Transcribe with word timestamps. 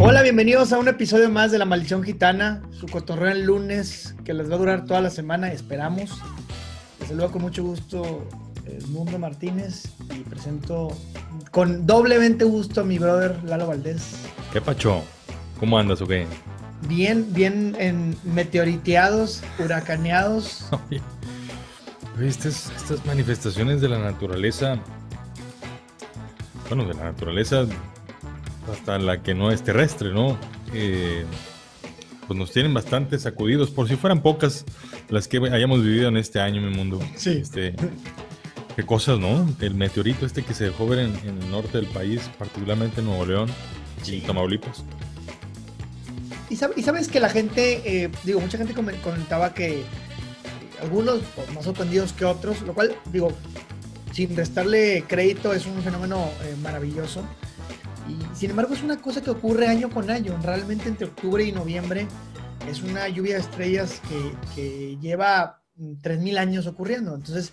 Hola, 0.00 0.22
bienvenidos 0.22 0.72
a 0.72 0.78
un 0.78 0.86
episodio 0.86 1.28
más 1.28 1.50
de 1.50 1.58
La 1.58 1.64
Maldición 1.64 2.04
Gitana, 2.04 2.62
su 2.70 2.86
cotorreo 2.86 3.32
el 3.32 3.42
lunes 3.44 4.14
que 4.24 4.32
les 4.32 4.48
va 4.48 4.54
a 4.54 4.58
durar 4.58 4.84
toda 4.84 5.00
la 5.00 5.10
semana, 5.10 5.50
esperamos. 5.52 6.22
Les 7.00 7.08
saludo 7.08 7.32
con 7.32 7.42
mucho 7.42 7.64
gusto 7.64 8.24
el 8.64 8.86
Mundo 8.86 9.18
Martínez 9.18 9.86
y 10.14 10.20
presento 10.20 10.96
con 11.50 11.84
doblemente 11.84 12.44
gusto 12.44 12.82
a 12.82 12.84
mi 12.84 12.96
brother 13.00 13.42
Lalo 13.42 13.66
Valdés. 13.66 14.20
¿Qué 14.52 14.60
pacho? 14.60 15.02
¿Cómo 15.58 15.76
andas 15.76 16.00
o 16.00 16.06
qué? 16.06 16.28
Bien, 16.88 17.26
bien 17.34 17.74
en 17.80 18.16
meteoriteados, 18.22 19.42
huracaneados. 19.58 20.66
Oye, 22.16 22.28
estas, 22.28 22.70
estas 22.76 23.04
manifestaciones 23.04 23.80
de 23.80 23.88
la 23.88 23.98
naturaleza, 23.98 24.78
bueno, 26.68 26.84
de 26.84 26.94
la 26.94 27.02
naturaleza 27.02 27.66
hasta 28.68 28.98
la 28.98 29.22
que 29.22 29.34
no 29.34 29.50
es 29.50 29.62
terrestre, 29.62 30.12
¿no? 30.12 30.38
Eh, 30.74 31.24
pues 32.26 32.38
nos 32.38 32.52
tienen 32.52 32.74
bastante 32.74 33.18
sacudidos, 33.18 33.70
por 33.70 33.88
si 33.88 33.96
fueran 33.96 34.20
pocas 34.22 34.64
las 35.08 35.28
que 35.28 35.38
hayamos 35.38 35.82
vivido 35.82 36.08
en 36.08 36.16
este 36.18 36.40
año, 36.40 36.60
mi 36.60 36.74
mundo. 36.74 37.00
Sí. 37.16 37.38
Este, 37.40 37.74
qué 38.76 38.84
cosas, 38.84 39.18
¿no? 39.18 39.48
El 39.60 39.74
meteorito 39.74 40.26
este 40.26 40.42
que 40.42 40.52
se 40.54 40.64
dejó 40.64 40.86
ver 40.86 40.98
en, 41.00 41.14
en 41.26 41.42
el 41.42 41.50
norte 41.50 41.78
del 41.78 41.86
país, 41.86 42.20
particularmente 42.38 43.00
en 43.00 43.06
Nuevo 43.06 43.24
León 43.24 43.48
y 44.06 44.20
Tamaulipas. 44.20 44.84
Y, 46.50 46.56
sab- 46.56 46.72
y 46.76 46.82
sabes 46.82 47.08
que 47.08 47.20
la 47.20 47.28
gente, 47.30 47.82
eh, 48.04 48.10
digo, 48.24 48.40
mucha 48.40 48.58
gente 48.58 48.74
come- 48.74 48.94
comentaba 49.00 49.54
que 49.54 49.82
algunos 50.82 51.20
pues, 51.34 51.50
más 51.52 51.64
sorprendidos 51.64 52.12
que 52.12 52.24
otros, 52.24 52.60
lo 52.62 52.74
cual, 52.74 52.94
digo, 53.10 53.32
sin 54.12 54.36
restarle 54.36 55.04
crédito, 55.08 55.52
es 55.54 55.66
un 55.66 55.82
fenómeno 55.82 56.28
eh, 56.44 56.54
maravilloso. 56.62 57.22
Sin 58.38 58.50
embargo, 58.50 58.72
es 58.72 58.84
una 58.84 58.98
cosa 58.98 59.20
que 59.20 59.30
ocurre 59.30 59.66
año 59.66 59.90
con 59.90 60.08
año. 60.10 60.38
Realmente 60.40 60.88
entre 60.88 61.08
octubre 61.08 61.42
y 61.42 61.50
noviembre 61.50 62.06
es 62.70 62.84
una 62.84 63.08
lluvia 63.08 63.34
de 63.34 63.40
estrellas 63.40 64.00
que, 64.08 64.32
que 64.54 64.96
lleva 65.00 65.60
mm, 65.74 65.94
3.000 65.94 66.38
años 66.38 66.68
ocurriendo. 66.68 67.16
Entonces, 67.16 67.52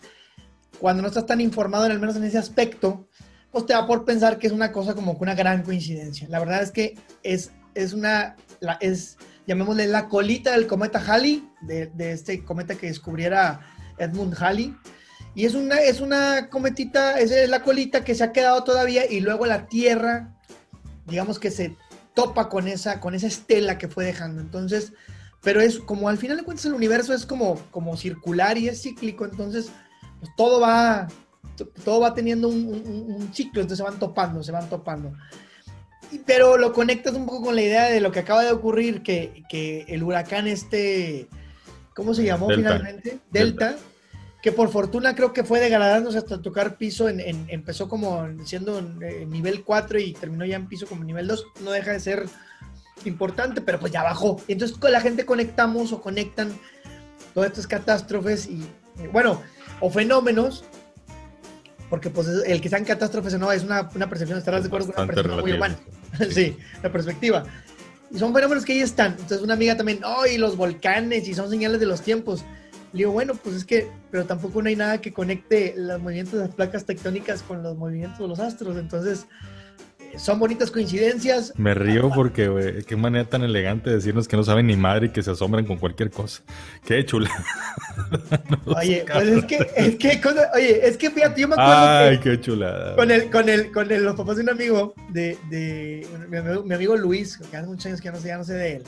cuando 0.79 1.01
no 1.01 1.07
estás 1.07 1.25
tan 1.25 1.41
informado, 1.41 1.85
al 1.85 1.99
menos 1.99 2.17
en 2.17 2.23
ese 2.23 2.37
aspecto, 2.37 3.07
pues 3.49 3.65
te 3.65 3.73
da 3.73 3.87
por 3.87 4.05
pensar 4.05 4.37
que 4.37 4.45
es 4.45 4.53
una 4.53 4.71
cosa 4.71 4.93
como 4.93 5.17
que 5.17 5.23
una 5.23 5.33
gran 5.33 5.63
coincidencia. 5.63 6.27
La 6.29 6.37
verdad 6.37 6.61
es 6.61 6.69
que 6.69 6.93
es, 7.23 7.51
es 7.73 7.93
una, 7.93 8.35
la, 8.59 8.73
es, 8.79 9.17
llamémosle 9.47 9.87
la 9.87 10.07
colita 10.07 10.51
del 10.51 10.67
cometa 10.67 10.99
Halley, 10.99 11.49
de, 11.61 11.87
de 11.87 12.11
este 12.11 12.43
cometa 12.43 12.75
que 12.75 12.85
descubriera 12.85 13.59
Edmund 13.97 14.35
Halley. 14.39 14.75
Y 15.33 15.45
es 15.45 15.55
una, 15.55 15.79
es 15.79 15.99
una 15.99 16.47
cometita, 16.51 17.19
es 17.19 17.49
la 17.49 17.63
colita 17.63 18.03
que 18.03 18.13
se 18.13 18.23
ha 18.23 18.31
quedado 18.31 18.63
todavía 18.63 19.09
y 19.09 19.19
luego 19.19 19.47
la 19.47 19.65
Tierra, 19.65 20.34
digamos 21.05 21.39
que 21.39 21.51
se 21.51 21.75
topa 22.13 22.49
con 22.49 22.67
esa, 22.67 22.99
con 22.99 23.13
esa 23.15 23.27
estela 23.27 23.77
que 23.77 23.87
fue 23.87 24.05
dejando. 24.05 24.41
Entonces, 24.41 24.93
pero 25.43 25.61
es 25.61 25.79
como 25.79 26.09
al 26.09 26.17
final 26.17 26.37
de 26.37 26.43
cuentas 26.43 26.65
el 26.65 26.73
universo 26.73 27.13
es 27.13 27.25
como, 27.25 27.55
como 27.71 27.97
circular 27.97 28.57
y 28.57 28.67
es 28.67 28.81
cíclico, 28.81 29.25
entonces 29.25 29.69
pues 30.19 30.31
todo 30.37 30.59
va, 30.59 31.07
todo 31.83 31.99
va 31.99 32.13
teniendo 32.13 32.47
un, 32.47 32.65
un- 32.67 33.15
un 33.15 33.33
ciclo, 33.33 33.61
entonces 33.61 33.77
se 33.77 33.83
van 33.89 33.99
topando, 33.99 34.41
se 34.43 34.51
van 34.51 34.67
topando. 34.69 35.13
Y- 36.11 36.19
Pero 36.19 36.57
lo 36.57 36.71
conectas 36.73 37.13
un 37.13 37.25
poco 37.25 37.43
con 37.45 37.55
la 37.55 37.61
idea 37.61 37.85
de 37.85 37.99
lo 38.01 38.11
que 38.11 38.19
acaba 38.19 38.43
de 38.43 38.51
ocurrir, 38.51 39.03
que, 39.03 39.43
que 39.49 39.81
el 39.89 40.01
huracán 40.03 40.47
este, 40.47 41.27
¿cómo 41.95 42.13
se 42.13 42.23
llamó 42.23 42.47
Delta. 42.47 42.71
finalmente? 42.71 43.19
Delta, 43.29 43.75
que 44.45 44.51
por 44.51 44.69
fortuna 44.69 45.15
creo 45.15 45.33
que 45.33 45.43
fue 45.43 45.59
degradándose 45.59 46.19
hasta 46.19 46.39
tocar 46.39 46.77
piso, 46.77 47.09
en, 47.09 47.19
en- 47.19 47.47
empezó 47.49 47.89
como 47.89 48.27
siendo 48.45 48.77
eh, 49.01 49.25
nivel 49.27 49.63
4 49.63 49.97
y 49.97 50.13
terminó 50.13 50.45
ya 50.45 50.55
en 50.55 50.67
piso 50.67 50.85
como 50.85 51.03
nivel 51.03 51.25
2, 51.25 51.47
no 51.63 51.71
deja 51.71 51.93
de 51.93 51.99
ser 51.99 52.27
importante, 53.05 53.59
pero 53.61 53.79
pues 53.79 53.91
ya 53.91 54.03
bajó. 54.03 54.39
Entonces 54.47 54.77
con 54.77 54.91
la 54.91 55.01
gente 55.01 55.25
conectamos 55.25 55.91
o 55.93 55.99
conectan 55.99 56.53
todas 57.33 57.49
estas 57.49 57.65
catástrofes 57.65 58.45
y, 58.45 58.61
eh, 58.99 59.09
bueno, 59.11 59.41
o 59.79 59.89
fenómenos, 59.89 60.63
porque 61.89 62.11
pues 62.11 62.27
es- 62.27 62.43
el 62.45 62.61
que 62.61 62.69
sean 62.69 62.85
catástrofes 62.85 63.33
o 63.33 63.39
no 63.39 63.51
es 63.51 63.63
una, 63.63 63.89
una 63.95 64.07
percepción, 64.07 64.37
estarás 64.37 64.61
de 64.61 64.67
acuerdo 64.67 64.93
con 64.93 64.95
una 65.03 65.07
percepción 65.07 65.41
muy 65.41 65.53
humana. 65.53 65.75
sí, 66.29 66.55
la 66.83 66.91
perspectiva. 66.91 67.45
Y 68.11 68.19
son 68.19 68.31
fenómenos 68.31 68.63
que 68.63 68.73
ahí 68.73 68.81
están. 68.81 69.13
Entonces 69.13 69.41
una 69.41 69.55
amiga 69.55 69.75
también, 69.75 70.01
¡ay, 70.03 70.37
los 70.37 70.55
volcanes! 70.55 71.27
Y 71.27 71.33
son 71.33 71.49
señales 71.49 71.79
de 71.79 71.87
los 71.87 72.01
tiempos. 72.01 72.45
Le 72.95 72.99
digo, 72.99 73.11
bueno, 73.11 73.33
pues 73.35 73.55
es 73.57 73.65
que, 73.65 73.87
pero 74.09 74.25
tampoco 74.25 74.61
no 74.61 74.69
hay 74.69 74.75
nada 74.77 75.01
que 75.01 75.11
conecte 75.13 75.73
los 75.77 76.01
movimientos 76.01 76.33
de 76.39 76.45
las 76.47 76.55
placas 76.55 76.85
tectónicas 76.85 77.43
con 77.43 77.61
los 77.61 77.75
movimientos 77.77 78.19
de 78.19 78.27
los 78.29 78.39
astros. 78.39 78.77
Entonces, 78.77 79.27
eh, 79.99 80.17
son 80.17 80.39
bonitas 80.39 80.71
coincidencias. 80.71 81.51
Me 81.57 81.73
río 81.73 82.09
porque, 82.15 82.47
güey, 82.47 82.83
qué 82.83 82.95
manera 82.95 83.27
tan 83.27 83.43
elegante 83.43 83.89
de 83.89 83.97
decirnos 83.97 84.29
que 84.29 84.37
no 84.37 84.45
saben 84.45 84.67
ni 84.67 84.77
madre 84.77 85.07
y 85.07 85.09
que 85.09 85.21
se 85.23 85.31
asombran 85.31 85.65
con 85.65 85.75
cualquier 85.77 86.09
cosa. 86.09 86.41
Qué 86.85 87.05
chula. 87.05 87.29
Oye, 88.65 89.05
pues 89.11 89.27
es 89.27 89.45
que, 89.45 89.67
es 89.75 89.95
que, 89.97 90.21
con- 90.21 90.35
oye, 90.53 90.87
es 90.87 90.97
que 90.97 91.09
fíjate, 91.11 91.41
yo 91.41 91.47
me 91.49 91.55
acuerdo 91.55 91.71
que- 91.73 92.07
Ay, 92.15 92.19
qué 92.19 92.39
chulada. 92.41 92.95
Con 92.95 93.11
el, 93.11 93.29
con 93.29 93.49
el, 93.49 93.71
con 93.71 93.91
el, 93.91 94.03
los 94.03 94.15
papás 94.15 94.37
de 94.37 94.43
un 94.43 94.49
amigo, 94.49 94.93
de, 95.09 95.37
de 95.49 96.07
mi, 96.29 96.37
amigo, 96.37 96.63
mi 96.63 96.75
amigo 96.75 96.95
Luis, 96.95 97.37
que 97.37 97.57
hace 97.57 97.67
muchos 97.67 97.85
años 97.87 97.99
que 98.01 98.05
ya 98.05 98.11
no 98.13 98.19
sé, 98.19 98.27
ya 98.29 98.37
no 98.37 98.43
sé 98.43 98.53
de 98.53 98.75
él, 98.77 98.83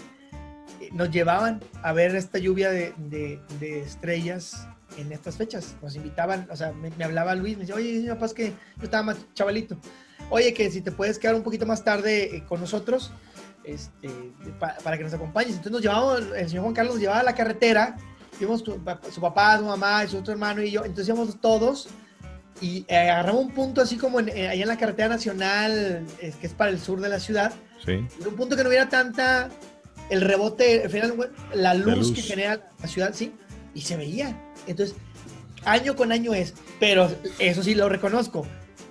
nos 0.93 1.11
llevaban 1.11 1.61
a 1.83 1.93
ver 1.93 2.15
esta 2.15 2.37
lluvia 2.39 2.69
de, 2.71 2.93
de- 2.97 3.39
de 3.59 3.81
estrellas 3.81 4.67
en 4.97 5.11
estas 5.11 5.35
fechas. 5.37 5.75
Nos 5.81 5.95
invitaban, 5.95 6.47
o 6.51 6.55
sea, 6.55 6.71
me, 6.71 6.89
me 6.91 7.03
hablaba 7.03 7.35
Luis, 7.35 7.55
me 7.57 7.61
decía, 7.61 7.75
oye, 7.75 7.99
mi 7.99 8.07
papá, 8.07 8.25
es 8.25 8.33
que 8.33 8.47
yo 8.77 8.83
estaba 8.83 9.03
más 9.03 9.17
chavalito. 9.33 9.77
Oye, 10.29 10.53
que 10.53 10.69
si 10.71 10.81
te 10.81 10.91
puedes 10.91 11.19
quedar 11.19 11.35
un 11.35 11.43
poquito 11.43 11.65
más 11.65 11.83
tarde 11.83 12.35
eh, 12.37 12.43
con 12.47 12.59
nosotros, 12.59 13.11
este, 13.63 14.09
pa- 14.59 14.77
para 14.83 14.97
que 14.97 15.03
nos 15.03 15.13
acompañes. 15.13 15.51
Entonces 15.51 15.71
nos 15.73 15.81
llevamos, 15.81 16.21
el 16.35 16.47
señor 16.49 16.63
Juan 16.63 16.73
Carlos 16.73 16.95
nos 16.95 17.01
llevaba 17.01 17.19
a 17.19 17.23
la 17.23 17.35
carretera, 17.35 17.97
íbamos 18.39 18.61
su, 18.61 18.77
pa- 18.83 18.99
su 19.11 19.21
papá, 19.21 19.57
su 19.57 19.65
mamá, 19.65 20.03
y 20.03 20.07
su 20.07 20.17
otro 20.17 20.31
hermano 20.33 20.61
y 20.61 20.71
yo, 20.71 20.81
entonces 20.85 21.07
íbamos 21.09 21.39
todos 21.41 21.87
y 22.61 22.85
eh, 22.87 22.97
agarramos 23.09 23.45
un 23.45 23.51
punto 23.51 23.81
así 23.81 23.97
como 23.97 24.19
en, 24.19 24.29
eh, 24.29 24.47
ahí 24.47 24.61
en 24.63 24.67
la 24.67 24.77
carretera 24.77 25.09
nacional, 25.09 26.05
que 26.19 26.47
es 26.47 26.53
para 26.53 26.71
el 26.71 26.79
sur 26.79 26.99
de 27.01 27.09
la 27.09 27.19
ciudad, 27.19 27.53
Sí. 27.85 27.91
en 27.91 28.27
un 28.27 28.35
punto 28.35 28.55
que 28.55 28.63
no 28.63 28.69
hubiera 28.69 28.89
tanta 28.89 29.49
el 30.09 30.21
rebote, 30.21 30.83
al 30.83 30.89
final, 30.89 31.31
la 31.53 31.73
luz, 31.73 31.97
luz. 31.97 32.11
que 32.13 32.21
genera 32.21 32.69
la 32.81 32.87
ciudad, 32.87 33.13
sí, 33.13 33.31
y 33.73 33.81
se 33.81 33.97
veía. 33.97 34.39
Entonces, 34.67 34.95
año 35.65 35.95
con 35.95 36.11
año 36.11 36.33
es, 36.33 36.53
pero 36.79 37.09
eso 37.39 37.63
sí 37.63 37.75
lo 37.75 37.89
reconozco, 37.89 38.45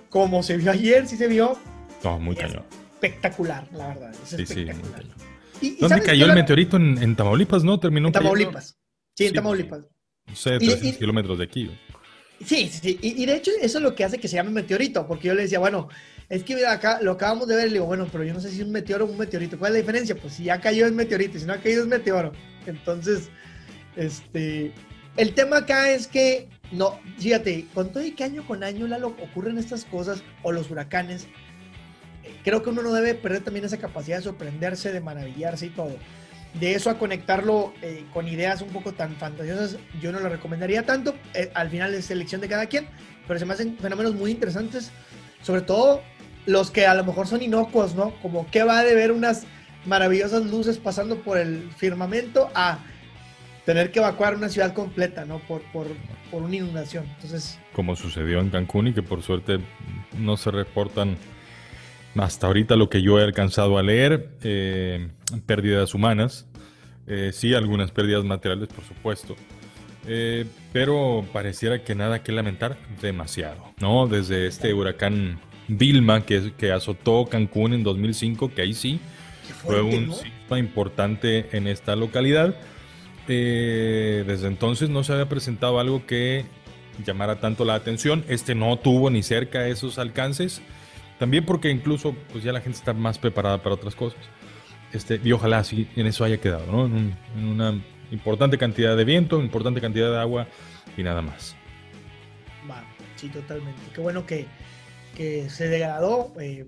como 0.09 0.43
se 0.43 0.57
vio 0.57 0.71
ayer, 0.71 1.07
sí 1.07 1.17
se 1.17 1.27
vio 1.27 1.57
No, 2.03 2.19
muy 2.19 2.35
Es 2.35 2.41
cañón. 2.41 2.63
espectacular, 2.93 3.67
la 3.73 3.87
verdad. 3.87 4.11
Es 4.13 4.29
Sí, 4.29 4.35
sí, 4.37 4.41
espectacular. 4.61 5.01
cañón. 5.01 5.15
Y- 5.61 5.69
¿Dónde 5.77 5.89
¿sabes 5.89 6.03
cayó 6.05 6.23
el 6.25 6.29
La- 6.29 6.35
meteorito? 6.35 6.77
En, 6.77 6.97
en 7.01 7.15
Tamaulipas, 7.15 7.63
¿no? 7.63 7.79
Terminó 7.79 8.07
En 8.07 8.13
cayendo, 8.13 8.33
Tamaulipas. 8.33 8.77
Sí, 9.15 9.23
en 9.25 9.29
Sí, 9.29 9.35
Tamaulipas. 9.35 9.79
No 10.27 10.35
sé, 10.35 10.55
Y- 10.55 10.57
300 10.59 10.83
y- 10.89 10.93
kilómetros 10.97 11.37
de 11.39 11.43
aquí. 11.45 11.71
Sí, 12.45 12.69
sí, 12.69 12.79
sí. 12.83 12.99
Y, 13.01 13.23
y 13.23 13.25
de 13.25 13.35
hecho 13.35 13.49
eso 13.59 13.79
es 13.79 13.83
lo 13.83 13.95
que 13.95 14.03
hace 14.03 14.19
que 14.19 14.27
se 14.27 14.35
llame 14.35 14.51
meteorito, 14.51 15.07
porque 15.07 15.29
yo 15.29 15.33
le 15.33 15.41
decía, 15.43 15.57
bueno, 15.57 15.89
es 16.29 16.43
que 16.43 16.55
mira, 16.55 16.73
acá 16.73 16.99
lo 17.01 17.13
acabamos 17.13 17.47
de 17.47 17.55
ver, 17.55 17.67
y 17.67 17.69
le 17.69 17.73
digo, 17.75 17.85
bueno, 17.85 18.07
pero 18.11 18.23
yo 18.23 18.33
no 18.33 18.41
sé 18.41 18.49
si 18.49 18.57
es 18.59 18.65
un 18.65 18.71
meteoro 18.71 19.05
o 19.05 19.07
un 19.09 19.17
meteorito. 19.17 19.57
¿Cuál 19.57 19.71
es 19.71 19.73
la 19.75 19.81
diferencia? 19.81 20.15
Pues 20.15 20.33
si 20.33 20.43
ya 20.43 20.59
cayó 20.59 20.85
es 20.85 20.91
meteorito, 20.91 21.39
si 21.39 21.45
no 21.45 21.53
ha 21.53 21.57
caído 21.57 21.83
es 21.83 21.87
meteoro. 21.87 22.33
Entonces, 22.65 23.29
este, 23.95 24.73
el 25.15 25.33
tema 25.33 25.59
acá 25.59 25.89
es 25.89 26.07
que, 26.07 26.49
no, 26.71 26.99
fíjate, 27.17 27.67
con 27.73 27.93
todo 27.93 28.03
y 28.03 28.11
que 28.11 28.25
año 28.25 28.45
con 28.45 28.63
año 28.63 28.87
Lalo, 28.87 29.15
ocurren 29.21 29.57
estas 29.57 29.85
cosas, 29.85 30.21
o 30.43 30.51
los 30.51 30.69
huracanes, 30.69 31.27
eh, 32.23 32.35
creo 32.43 32.61
que 32.61 32.71
uno 32.71 32.81
no 32.81 32.91
debe 32.91 33.13
perder 33.15 33.43
también 33.43 33.65
esa 33.65 33.77
capacidad 33.77 34.17
de 34.17 34.23
sorprenderse, 34.23 34.91
de 34.91 34.99
maravillarse 34.99 35.67
y 35.67 35.69
todo. 35.69 35.95
De 36.59 36.73
eso 36.73 36.89
a 36.89 36.97
conectarlo 36.97 37.73
eh, 37.81 38.05
con 38.13 38.27
ideas 38.27 38.61
un 38.61 38.69
poco 38.69 38.93
tan 38.93 39.15
fantasiosas, 39.15 39.77
yo 40.01 40.11
no 40.11 40.19
lo 40.19 40.27
recomendaría 40.27 40.83
tanto. 40.83 41.15
Eh, 41.33 41.51
al 41.53 41.69
final 41.69 41.93
es 41.93 42.11
elección 42.11 42.41
de 42.41 42.49
cada 42.49 42.65
quien, 42.65 42.87
pero 43.27 43.39
se 43.39 43.45
me 43.45 43.53
hacen 43.53 43.77
fenómenos 43.77 44.13
muy 44.13 44.31
interesantes, 44.31 44.91
sobre 45.41 45.61
todo 45.61 46.01
los 46.47 46.71
que 46.71 46.87
a 46.87 46.95
lo 46.95 47.03
mejor 47.03 47.27
son 47.27 47.43
inocuos, 47.43 47.93
¿no? 47.93 48.13
Como 48.21 48.49
que 48.49 48.63
va 48.63 48.83
de 48.83 48.95
ver 48.95 49.11
unas 49.11 49.45
maravillosas 49.85 50.45
luces 50.45 50.77
pasando 50.77 51.17
por 51.17 51.37
el 51.37 51.69
firmamento 51.77 52.49
a 52.55 52.79
tener 53.65 53.91
que 53.91 53.99
evacuar 53.99 54.35
una 54.35 54.49
ciudad 54.49 54.73
completa, 54.73 55.25
¿no? 55.25 55.39
Por, 55.39 55.61
por, 55.73 55.87
por 56.31 56.41
una 56.41 56.55
inundación. 56.55 57.05
Entonces, 57.15 57.59
Como 57.73 57.95
sucedió 57.97 58.39
en 58.39 58.49
Cancún 58.49 58.87
y 58.87 58.93
que 58.93 59.03
por 59.03 59.21
suerte 59.21 59.59
no 60.17 60.37
se 60.37 60.51
reportan 60.51 61.17
hasta 62.15 62.47
ahorita 62.47 62.77
lo 62.77 62.89
que 62.89 63.01
yo 63.01 63.19
he 63.19 63.23
alcanzado 63.23 63.77
a 63.77 63.83
leer, 63.83 64.29
eh, 64.41 65.09
pérdidas 65.45 65.93
humanas, 65.93 66.47
eh, 67.07 67.31
sí 67.33 67.53
algunas 67.53 67.91
pérdidas 67.91 68.23
materiales 68.23 68.69
por 68.69 68.85
supuesto, 68.85 69.35
eh, 70.07 70.45
pero 70.71 71.25
pareciera 71.33 71.83
que 71.83 71.93
nada 71.93 72.23
que 72.23 72.31
lamentar 72.31 72.77
demasiado, 73.01 73.73
¿no? 73.79 74.07
Desde 74.07 74.47
este 74.47 74.73
huracán 74.73 75.39
Vilma 75.67 76.25
que, 76.25 76.53
que 76.57 76.71
azotó 76.71 77.25
Cancún 77.25 77.73
en 77.73 77.83
2005, 77.83 78.53
que 78.53 78.61
ahí 78.61 78.73
sí 78.73 78.99
fue 79.61 79.81
un 79.81 80.07
¿no? 80.07 80.13
sismo 80.13 80.57
importante 80.57 81.49
en 81.55 81.67
esta 81.67 81.95
localidad. 81.95 82.55
Eh, 83.27 84.23
desde 84.25 84.47
entonces 84.47 84.89
no 84.89 85.03
se 85.03 85.13
había 85.13 85.27
presentado 85.27 85.79
algo 85.79 86.05
que 86.05 86.45
llamara 87.05 87.39
tanto 87.39 87.65
la 87.65 87.75
atención. 87.75 88.23
Este 88.27 88.55
no 88.55 88.77
tuvo 88.77 89.09
ni 89.09 89.23
cerca 89.23 89.67
esos 89.67 89.99
alcances. 89.99 90.61
También 91.19 91.45
porque 91.45 91.69
incluso 91.69 92.15
pues 92.31 92.43
ya 92.43 92.51
la 92.51 92.61
gente 92.61 92.77
está 92.77 92.93
más 92.93 93.17
preparada 93.17 93.61
para 93.61 93.75
otras 93.75 93.95
cosas. 93.95 94.19
Este, 94.93 95.19
y 95.23 95.31
ojalá 95.31 95.59
así 95.59 95.87
en 95.95 96.07
eso 96.07 96.23
haya 96.23 96.37
quedado, 96.37 96.71
¿no? 96.71 96.85
En, 96.85 97.15
una 97.35 97.79
importante 98.11 98.57
cantidad 98.57 98.95
de 98.95 99.03
viento, 99.03 99.41
importante 99.41 99.81
cantidad 99.81 100.11
de 100.11 100.19
agua 100.19 100.47
y 100.95 101.03
nada 101.03 101.21
más. 101.21 101.55
Va, 102.69 102.83
sí, 103.15 103.27
totalmente. 103.27 103.81
Qué 103.93 103.99
bueno 103.99 104.25
que, 104.25 104.45
que 105.17 105.49
se 105.49 105.67
degradó. 105.67 106.31
Eh, 106.39 106.67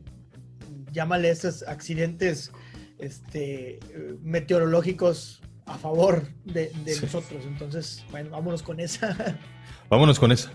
llámale 0.91 1.29
estos 1.29 1.61
accidentes 1.67 2.51
este, 2.97 3.79
meteorológicos 4.23 5.43
a 5.67 5.77
favor 5.77 6.27
de, 6.45 6.71
nosotros. 6.99 7.45
Entonces, 7.45 8.03
bueno, 8.09 8.31
vámonos 8.31 8.63
con 8.63 8.79
esa. 8.79 9.37
Vámonos 9.87 10.19
con 10.19 10.31
esa. 10.31 10.51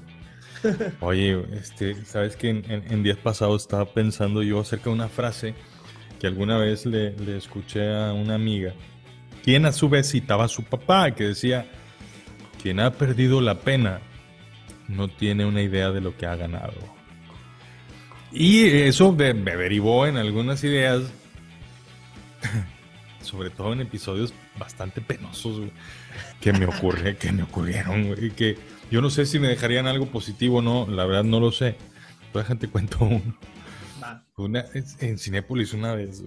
Oye, 1.01 1.41
este, 1.53 2.05
sabes 2.05 2.35
que 2.35 2.51
en, 2.51 3.03
días 3.05 3.19
pasados 3.19 3.63
estaba 3.63 3.87
pensando 3.87 4.43
yo 4.43 4.61
acerca 4.61 4.87
de 4.87 4.91
una 4.91 5.09
frase 5.09 5.55
que 6.19 6.27
alguna 6.27 6.59
vez 6.59 6.87
le, 6.87 7.13
le, 7.13 7.37
escuché 7.37 7.95
a 7.95 8.13
una 8.13 8.35
amiga, 8.35 8.75
quien 9.45 9.67
a 9.67 9.73
su 9.73 9.89
vez 9.89 10.11
citaba 10.11 10.47
a 10.47 10.49
su 10.49 10.65
papá, 10.65 11.15
que 11.15 11.25
decía, 11.25 11.71
quien 12.61 12.81
ha 12.81 12.93
perdido 12.93 13.41
la 13.41 13.61
pena 13.61 14.01
no 14.89 15.09
tiene 15.09 15.45
una 15.45 15.63
idea 15.63 15.91
de 15.91 16.01
lo 16.01 16.17
que 16.17 16.27
ha 16.27 16.35
ganado. 16.35 16.95
Y 18.35 18.67
eso 18.67 19.13
me, 19.13 19.33
me 19.33 19.57
derivó 19.57 20.07
en 20.07 20.17
algunas 20.17 20.65
ideas, 20.65 21.03
sobre 23.23 23.51
todo 23.51 23.73
en 23.73 23.81
episodios 23.81 24.35
bastante 24.59 25.01
penosos 25.01 25.63
que 26.41 26.53
me 26.53 26.67
ocurre, 26.67 27.17
que 27.17 27.31
me 27.31 27.45
ocurrieron, 27.45 28.15
que 28.37 28.59
yo 28.91 29.01
no 29.01 29.09
sé 29.09 29.25
si 29.25 29.39
me 29.39 29.47
dejarían 29.47 29.87
algo 29.87 30.07
positivo 30.07 30.59
o 30.59 30.63
no, 30.63 30.87
la 30.89 31.07
verdad 31.07 31.25
no 31.25 31.39
lo 31.39 31.53
sé. 31.53 31.77
Pero 32.33 32.43
déjate 32.43 32.69
cuento 32.69 32.99
uno. 33.05 33.39
Una, 34.37 34.65
en 35.01 35.17
Cinépolis 35.17 35.73
una 35.73 35.95
vez, 35.95 36.23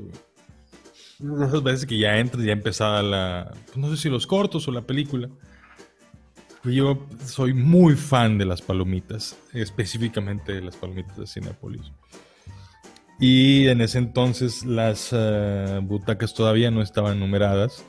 de 1.20 1.46
esas 1.46 1.62
veces 1.62 1.86
que 1.86 1.98
ya 1.98 2.18
entras, 2.20 2.44
ya 2.44 2.54
empezaba 2.54 3.04
la, 3.04 3.54
pues 3.66 3.78
no 3.78 3.90
sé 3.90 3.98
si 3.98 4.10
los 4.10 4.26
cortos 4.26 4.68
o 4.68 4.72
la 4.72 4.82
película. 4.82 5.30
Yo 6.64 7.06
soy 7.26 7.54
muy 7.54 7.96
fan 7.96 8.38
de 8.38 8.46
las 8.46 8.62
palomitas, 8.62 9.38
específicamente 9.54 10.54
de 10.54 10.62
las 10.62 10.76
palomitas 10.76 11.18
de 11.18 11.28
Cinépolis. 11.28 11.92
Y 13.20 13.68
en 13.68 13.82
ese 13.82 13.98
entonces 13.98 14.64
las 14.66 15.10
eh, 15.12 15.80
butacas 15.82 16.34
todavía 16.34 16.70
no 16.70 16.82
estaban 16.82 17.20
numeradas. 17.20 17.84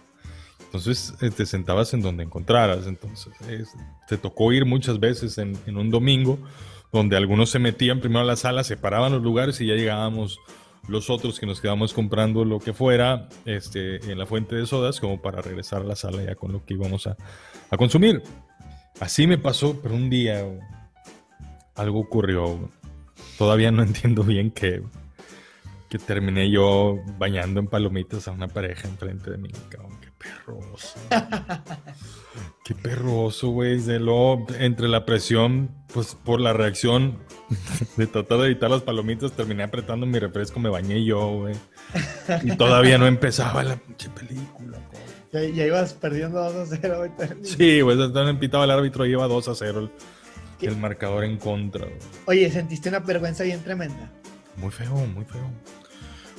Entonces 0.60 1.14
eh, 1.20 1.30
te 1.30 1.44
sentabas 1.44 1.92
en 1.92 2.00
donde 2.00 2.24
encontraras. 2.24 2.86
Entonces 2.86 3.68
te 4.08 4.16
tocó 4.16 4.52
ir 4.52 4.64
muchas 4.64 4.98
veces 5.00 5.36
en, 5.38 5.58
un 5.76 5.90
domingo, 5.90 6.38
donde 6.92 7.16
algunos 7.16 7.50
se 7.50 7.58
metían 7.58 8.00
primero 8.00 8.20
a 8.20 8.24
la 8.24 8.36
sala, 8.36 8.64
separaban 8.64 9.12
los 9.12 9.22
lugares 9.22 9.60
y 9.60 9.66
ya 9.66 9.74
llegábamos 9.74 10.38
los 10.88 11.10
otros 11.10 11.38
que 11.38 11.44
nos 11.44 11.60
quedamos 11.60 11.92
comprando 11.92 12.46
lo 12.46 12.60
que 12.60 12.72
fuera 12.72 13.28
este, 13.44 13.96
en 14.10 14.18
la 14.18 14.24
fuente 14.24 14.56
de 14.56 14.64
sodas, 14.64 15.00
como 15.00 15.20
para 15.20 15.42
regresar 15.42 15.82
a 15.82 15.84
la 15.84 15.96
sala 15.96 16.22
ya 16.22 16.34
con 16.34 16.52
lo 16.52 16.64
que 16.64 16.74
íbamos 16.74 17.06
a, 17.06 17.16
a 17.68 17.76
consumir. 17.76 18.22
Así 18.98 19.26
me 19.26 19.36
pasó, 19.36 19.78
pero 19.82 19.94
un 19.94 20.08
día 20.08 20.42
algo 21.74 22.00
ocurrió. 22.00 22.70
Todavía 23.36 23.70
no 23.70 23.82
entiendo 23.84 24.22
bien 24.22 24.50
qué 24.50 24.82
que 25.88 25.98
terminé 25.98 26.50
yo 26.50 26.98
bañando 27.18 27.60
en 27.60 27.66
palomitas 27.66 28.28
a 28.28 28.32
una 28.32 28.48
pareja 28.48 28.88
enfrente 28.88 29.30
de 29.30 29.38
mí. 29.38 29.50
Cabrón, 29.70 29.98
qué 30.00 30.08
perroso. 30.18 30.98
qué 32.64 32.74
perroso, 32.74 33.48
güey. 33.48 33.78
De 33.78 33.98
lo, 33.98 34.46
entre 34.58 34.88
la 34.88 35.06
presión, 35.06 35.70
pues 35.92 36.14
por 36.14 36.40
la 36.40 36.52
reacción 36.52 37.18
de 37.96 38.06
tratar 38.06 38.38
de 38.38 38.46
evitar 38.46 38.70
las 38.70 38.82
palomitas, 38.82 39.32
terminé 39.32 39.62
apretando 39.62 40.04
mi 40.04 40.18
refresco, 40.18 40.60
me 40.60 40.68
bañé 40.68 41.04
yo, 41.04 41.38
güey. 41.38 41.54
Y 42.44 42.56
todavía 42.56 42.98
no 42.98 43.06
empezaba 43.06 43.64
la 43.64 43.76
pinche 43.76 44.10
película, 44.10 44.78
ya, 45.32 45.42
ya, 45.42 45.66
ibas 45.66 45.92
perdiendo 45.92 46.40
2 46.40 46.72
a 46.72 46.76
0. 46.80 47.14
Sí, 47.42 47.82
güey, 47.82 48.00
entonces 48.00 48.30
empitaba 48.30 48.64
el 48.64 48.70
árbitro 48.70 49.04
y 49.04 49.10
iba 49.10 49.26
2 49.26 49.48
a 49.48 49.54
0 49.54 49.90
el, 50.60 50.68
el 50.68 50.76
marcador 50.76 51.24
en 51.24 51.36
contra. 51.36 51.86
Oye, 52.24 52.50
¿sentiste 52.50 52.88
una 52.88 53.00
vergüenza 53.00 53.44
bien 53.44 53.62
tremenda? 53.62 54.10
Muy 54.58 54.70
feo, 54.70 54.94
muy 55.14 55.24
feo. 55.24 55.50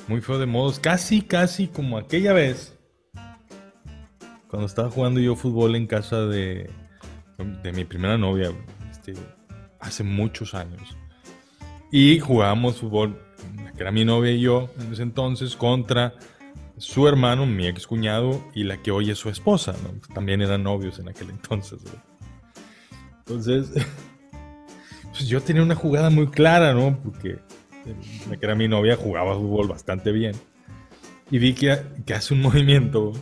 Muy 0.07 0.21
feo 0.21 0.39
de 0.39 0.45
modos. 0.45 0.79
Casi, 0.79 1.21
casi 1.21 1.67
como 1.67 1.97
aquella 1.97 2.33
vez. 2.33 2.77
Cuando 4.49 4.65
estaba 4.65 4.89
jugando 4.89 5.19
yo 5.19 5.35
fútbol 5.35 5.75
en 5.75 5.87
casa 5.87 6.25
de, 6.25 6.69
mi 7.73 7.85
primera 7.85 8.17
novia. 8.17 8.51
Este, 8.91 9.13
hace 9.79 10.03
muchos 10.03 10.53
años. 10.53 10.97
Y 11.91 12.19
jugábamos 12.19 12.77
fútbol, 12.77 13.19
que 13.75 13.81
era 13.81 13.91
mi 13.91 14.03
novia 14.03 14.31
y 14.31 14.41
yo 14.41 14.69
en 14.79 14.93
ese 14.93 15.03
entonces, 15.03 15.55
contra 15.55 16.13
su 16.77 17.07
hermano, 17.07 17.45
mi 17.45 17.67
ex 17.67 17.87
cuñado, 17.87 18.43
y 18.53 18.63
la 18.63 18.81
que 18.81 18.91
hoy 18.91 19.11
es 19.11 19.17
su 19.17 19.29
esposa. 19.29 19.75
También 20.13 20.41
eran 20.41 20.63
novios 20.63 20.99
en 20.99 21.09
aquel 21.09 21.29
entonces. 21.29 21.79
Entonces, 23.19 23.71
pues 25.03 25.27
yo 25.27 25.41
tenía 25.41 25.63
una 25.63 25.75
jugada 25.75 26.09
muy 26.09 26.27
clara, 26.27 26.73
¿no? 26.73 26.99
Porque 27.01 27.39
la 28.29 28.37
que 28.37 28.45
era 28.45 28.55
mi 28.55 28.67
novia, 28.67 28.95
jugaba 28.95 29.35
fútbol 29.35 29.67
bastante 29.67 30.11
bien. 30.11 30.35
Y 31.31 31.37
vi 31.37 31.53
que, 31.53 31.77
que 32.05 32.13
hace 32.13 32.33
un 32.33 32.41
movimiento 32.43 33.13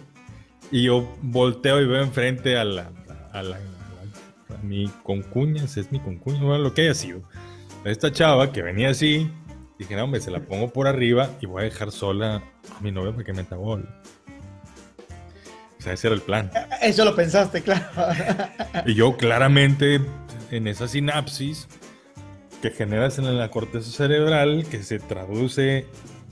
y 0.71 0.83
yo 0.83 1.15
volteo 1.21 1.81
y 1.81 1.87
veo 1.87 2.01
enfrente 2.01 2.57
a 2.57 2.65
la, 2.65 2.91
a, 3.31 3.43
la, 3.43 3.57
a, 3.57 4.57
mi 4.63 4.89
concuña, 5.03 5.63
es 5.63 5.91
mi 5.91 5.99
concuña, 5.99 6.41
bueno, 6.43 6.59
lo 6.59 6.73
que 6.73 6.81
haya 6.81 6.93
sido. 6.93 7.21
esta 7.85 8.11
chava 8.11 8.51
que 8.51 8.61
venía 8.61 8.89
así, 8.89 9.29
dije, 9.79 9.95
no, 9.95 10.03
hombre, 10.03 10.19
se 10.19 10.31
la 10.31 10.39
pongo 10.41 10.71
por 10.71 10.87
arriba 10.87 11.29
y 11.41 11.45
voy 11.45 11.61
a 11.61 11.65
dejar 11.65 11.91
sola 11.91 12.43
a 12.75 12.81
mi 12.81 12.91
novia 12.91 13.11
para 13.11 13.23
que 13.23 13.33
meta 13.33 13.55
gol. 13.55 13.87
O 15.77 15.81
sea, 15.81 15.93
ese 15.93 16.07
era 16.07 16.15
el 16.15 16.21
plan. 16.21 16.51
Eso 16.81 17.05
lo 17.05 17.15
pensaste, 17.15 17.61
claro. 17.63 17.85
y 18.85 18.93
yo 18.93 19.15
claramente 19.15 20.01
en 20.51 20.67
esa 20.67 20.87
sinapsis 20.87 21.67
que 22.61 22.71
generas 22.71 23.19
en 23.19 23.37
la 23.37 23.49
corteza 23.49 23.89
cerebral, 23.91 24.65
que 24.69 24.83
se 24.83 24.99
traduce 24.99 25.85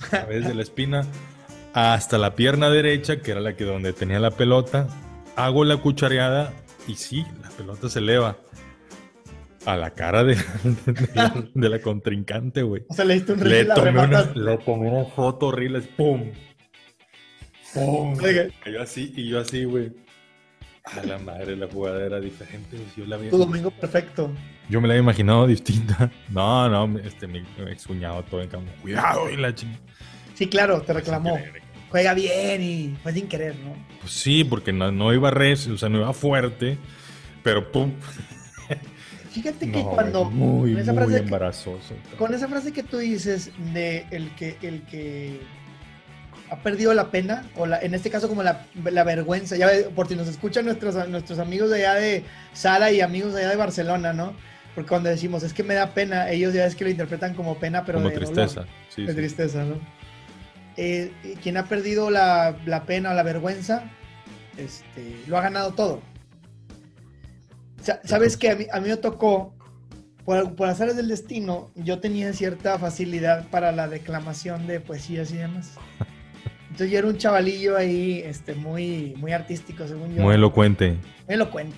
a 0.07 0.09
través 0.09 0.47
de 0.47 0.53
la 0.55 0.61
espina 0.63 1.05
hasta 1.73 2.17
la 2.17 2.35
pierna 2.35 2.69
derecha, 2.69 3.21
que 3.21 3.31
era 3.31 3.41
la 3.41 3.55
que 3.55 3.65
donde 3.65 3.93
tenía 3.93 4.19
la 4.19 4.31
pelota. 4.31 4.87
Hago 5.35 5.65
la 5.65 5.77
cuchareada 5.77 6.53
y 6.87 6.95
sí, 6.95 7.25
la 7.41 7.49
pelota 7.49 7.89
se 7.89 7.99
eleva 7.99 8.37
a 9.65 9.75
la 9.75 9.91
cara 9.91 10.23
de, 10.23 10.37
de, 11.53 11.69
la, 11.69 11.81
contrincante, 11.81 12.61
güey. 12.61 12.83
O 12.87 12.93
sea, 12.93 13.03
le 13.03 13.17
un 13.17 13.43
le 13.43 13.65
tomé, 13.65 13.89
una, 13.89 14.31
le 14.33 14.57
tomé 14.59 14.89
una 14.89 15.05
foto 15.05 15.47
horrible, 15.47 15.81
¡pum! 15.81 16.31
¡Pum! 17.73 18.17
Y 18.65 18.71
yo 18.71 18.81
así, 18.81 19.11
y 19.15 19.27
yo 19.27 19.39
así, 19.39 19.65
güey. 19.65 19.91
A 20.85 21.03
la 21.03 21.17
madre, 21.17 21.55
la 21.57 21.67
jugada 21.67 22.05
era 22.05 22.19
diferente. 22.19 22.77
Yo 22.95 23.05
la 23.05 23.17
Tu 23.17 23.37
domingo 23.37 23.71
perfecto. 23.71 24.31
Yo 24.69 24.81
me 24.81 24.87
la 24.87 24.93
había 24.93 25.03
imaginado 25.03 25.47
distinta. 25.47 26.11
No, 26.29 26.69
no, 26.69 26.99
este, 26.99 27.27
mi 27.27 27.43
ex 27.67 27.87
cuñado 27.87 28.23
todo 28.23 28.41
en 28.41 28.49
cambio. 28.49 28.73
Cuidado, 28.81 29.29
y 29.29 29.37
la 29.37 29.53
chingada. 29.53 29.79
Sí, 30.33 30.47
claro, 30.47 30.81
te 30.81 30.93
reclamó. 30.93 31.39
Juega 31.89 32.13
bien 32.13 32.61
y 32.61 32.97
fue 33.01 33.13
sin 33.13 33.27
querer, 33.27 33.55
¿no? 33.55 33.73
Pues 34.01 34.11
sí, 34.11 34.43
porque 34.43 34.73
no, 34.73 34.91
no 34.91 35.13
iba 35.13 35.31
res, 35.31 35.67
o 35.67 35.77
sea, 35.77 35.87
no 35.87 35.99
iba 35.99 36.13
fuerte, 36.13 36.77
pero 37.41 37.71
pum. 37.71 37.93
Fíjate 39.31 39.71
que 39.71 39.81
cuando. 39.83 40.25
Muy, 40.25 40.73
con 40.73 40.81
esa 40.81 40.93
muy 40.93 41.03
frase 41.03 41.17
embarazoso. 41.19 41.95
con 42.17 42.33
esa 42.33 42.47
frase 42.47 42.73
que 42.73 42.83
tú 42.83 42.97
dices 42.97 43.51
de 43.73 44.05
el 44.11 44.33
que, 44.35 44.57
el 44.61 44.81
que 44.83 45.41
ha 46.49 46.57
perdido 46.57 46.93
la 46.93 47.11
pena, 47.11 47.45
o 47.55 47.65
la, 47.65 47.79
en 47.79 47.93
este 47.93 48.09
caso 48.09 48.27
como 48.27 48.43
la, 48.43 48.65
la 48.83 49.03
vergüenza, 49.03 49.55
ya 49.55 49.69
por 49.95 50.07
si 50.07 50.15
nos 50.15 50.27
escuchan 50.27 50.65
nuestros, 50.65 51.07
nuestros 51.09 51.39
amigos 51.39 51.69
de 51.69 51.85
allá 51.85 51.95
de 51.95 52.23
Sala 52.53 52.91
y 52.91 53.01
amigos 53.01 53.33
de 53.33 53.41
allá 53.41 53.49
de 53.49 53.55
Barcelona, 53.57 54.13
¿no? 54.13 54.33
Porque 54.75 54.89
cuando 54.89 55.09
decimos, 55.09 55.41
es 55.43 55.53
que 55.53 55.63
me 55.63 55.73
da 55.73 55.93
pena, 55.93 56.29
ellos 56.29 56.53
ya 56.53 56.65
es 56.65 56.75
que 56.75 56.83
lo 56.83 56.89
interpretan 56.89 57.33
como 57.33 57.57
pena, 57.57 57.85
pero 57.85 57.97
como 57.97 58.09
de 58.09 58.15
tristeza. 58.15 58.65
de 58.97 59.13
tristeza, 59.13 59.63
¿no? 59.63 59.79
Eh, 60.75 61.13
quien 61.41 61.55
ha 61.55 61.65
perdido 61.65 62.09
la, 62.09 62.57
la, 62.65 62.83
pena 62.83 63.11
o 63.11 63.13
la 63.13 63.23
vergüenza, 63.23 63.89
este, 64.57 65.15
lo 65.27 65.37
ha 65.37 65.41
ganado 65.41 65.73
todo. 65.73 66.01
Sabes 68.03 68.35
que 68.35 68.49
a 68.49 68.55
mí, 68.55 68.65
a 68.69 68.81
mí 68.81 68.89
me 68.89 68.97
tocó, 68.97 69.53
por, 70.25 70.55
por 70.55 70.67
azares 70.67 70.97
del 70.97 71.07
destino, 71.07 71.71
yo 71.75 71.99
tenía 71.99 72.33
cierta 72.33 72.77
facilidad 72.77 73.47
para 73.49 73.71
la 73.71 73.87
declamación 73.87 74.67
de 74.67 74.81
poesías 74.81 75.31
y 75.31 75.37
demás. 75.37 75.75
Entonces 76.65 76.91
yo 76.91 76.99
era 76.99 77.07
un 77.07 77.17
chavalillo 77.17 77.77
ahí, 77.77 78.21
este, 78.25 78.53
muy, 78.53 79.13
muy 79.15 79.31
artístico, 79.31 79.87
según 79.87 80.13
yo. 80.13 80.23
Muy 80.23 80.35
elocuente. 80.35 80.97
Muy 81.25 81.35
elocuente. 81.35 81.77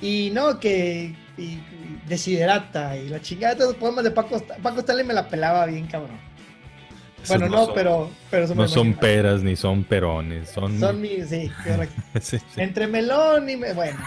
Y 0.00 0.30
no, 0.32 0.58
que 0.58 1.14
y, 1.36 1.60
desiderata 2.06 2.96
y 2.96 3.08
la 3.08 3.20
chingada 3.20 3.54
de 3.54 3.64
los 3.66 3.74
poemas 3.74 4.04
de 4.04 4.10
Paco, 4.10 4.42
Paco 4.62 4.80
Stanley 4.80 5.04
me 5.04 5.14
la 5.14 5.28
pelaba 5.28 5.66
bien, 5.66 5.86
cabrón. 5.86 6.18
Bueno, 7.28 7.48
no, 7.48 7.74
pero, 7.74 8.10
pero 8.30 8.54
No 8.54 8.66
son 8.66 8.94
peras 8.94 9.42
ni 9.42 9.54
son 9.54 9.84
perones, 9.84 10.48
son... 10.48 10.80
Son 10.80 11.00
mis, 11.00 11.28
sí, 12.20 12.38
Entre 12.56 12.86
melón 12.86 13.48
y... 13.50 13.56
Me, 13.56 13.72
bueno. 13.74 13.98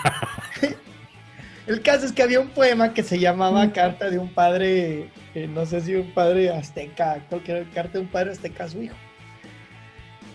El 1.67 1.81
caso 1.81 2.05
es 2.05 2.11
que 2.11 2.23
había 2.23 2.39
un 2.39 2.49
poema 2.49 2.93
que 2.93 3.03
se 3.03 3.19
llamaba 3.19 3.71
Carta 3.71 4.09
de 4.09 4.19
un 4.19 4.29
padre, 4.33 5.09
eh, 5.33 5.47
no 5.47 5.65
sé 5.65 5.79
si 5.81 5.95
un 5.95 6.11
padre 6.11 6.49
azteca, 6.49 7.23
cualquier 7.29 7.69
carta 7.69 7.93
de 7.93 7.99
un 7.99 8.07
padre 8.07 8.31
azteca 8.31 8.65
a 8.65 8.69
su 8.69 8.81
hijo. 8.81 8.95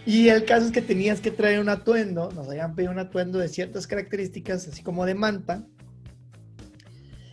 Y 0.08 0.30
el 0.30 0.46
caso 0.46 0.64
es 0.64 0.72
que 0.72 0.80
tenías 0.80 1.20
que 1.20 1.30
traer 1.30 1.60
un 1.60 1.68
atuendo, 1.68 2.30
nos 2.34 2.48
habían 2.48 2.74
pedido 2.74 2.92
un 2.92 2.98
atuendo 2.98 3.38
de 3.38 3.46
ciertas 3.46 3.86
características, 3.86 4.66
así 4.66 4.82
como 4.82 5.04
de 5.04 5.14
manta, 5.14 5.66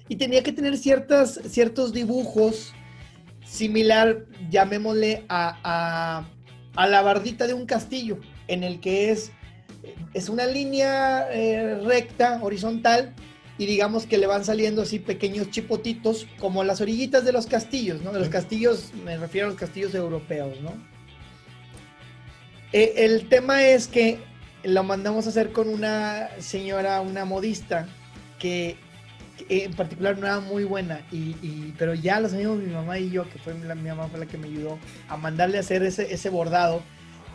y 0.09 0.17
tenía 0.17 0.43
que 0.43 0.51
tener 0.51 0.77
ciertas, 0.77 1.39
ciertos 1.47 1.93
dibujos 1.93 2.73
similar, 3.45 4.25
llamémosle, 4.49 5.23
a, 5.29 6.27
a, 6.75 6.87
la 6.87 7.01
bardita 7.01 7.47
de 7.47 7.53
un 7.53 7.65
castillo, 7.65 8.19
en 8.49 8.65
el 8.65 8.81
que 8.81 9.09
es, 9.09 9.31
es 10.13 10.27
una 10.27 10.45
línea 10.45 11.29
eh, 11.31 11.79
recta, 11.81 12.43
horizontal, 12.43 13.15
y 13.57 13.67
digamos 13.67 14.05
que 14.05 14.17
le 14.17 14.27
van 14.27 14.43
saliendo 14.43 14.81
así 14.81 14.99
pequeños 14.99 15.49
chipotitos, 15.49 16.27
como 16.41 16.65
las 16.65 16.81
orillitas 16.81 17.23
de 17.23 17.31
los 17.31 17.47
castillos, 17.47 18.01
¿no? 18.01 18.11
De 18.11 18.19
los 18.19 18.27
castillos, 18.27 18.91
me 19.05 19.15
refiero 19.15 19.47
a 19.47 19.51
los 19.51 19.57
castillos 19.57 19.95
europeos, 19.95 20.59
¿no? 20.59 20.73
Eh, 22.75 23.05
el 23.05 23.29
tema 23.29 23.63
es 23.63 23.87
que 23.87 24.19
lo 24.65 24.83
mandamos 24.83 25.25
a 25.25 25.29
hacer 25.29 25.53
con 25.53 25.69
una 25.69 26.27
señora, 26.39 26.99
una 26.99 27.23
modista, 27.23 27.87
que 28.37 28.75
en 29.47 29.73
particular 29.75 30.17
no 30.17 30.27
era 30.27 30.41
muy 30.41 30.65
buena, 30.65 30.99
y, 31.09 31.71
pero 31.77 31.93
ya 31.93 32.19
los 32.19 32.33
amigos 32.33 32.59
mi 32.59 32.73
mamá 32.73 32.99
y 32.99 33.11
yo, 33.11 33.29
que 33.29 33.39
fue 33.39 33.53
mi 33.53 33.87
mamá 33.87 34.09
fue 34.09 34.19
la 34.19 34.25
que 34.25 34.37
me 34.37 34.47
ayudó 34.47 34.77
a 35.07 35.15
mandarle 35.15 35.55
a 35.55 35.61
hacer 35.61 35.83
ese, 35.83 36.13
ese 36.13 36.29
bordado 36.29 36.83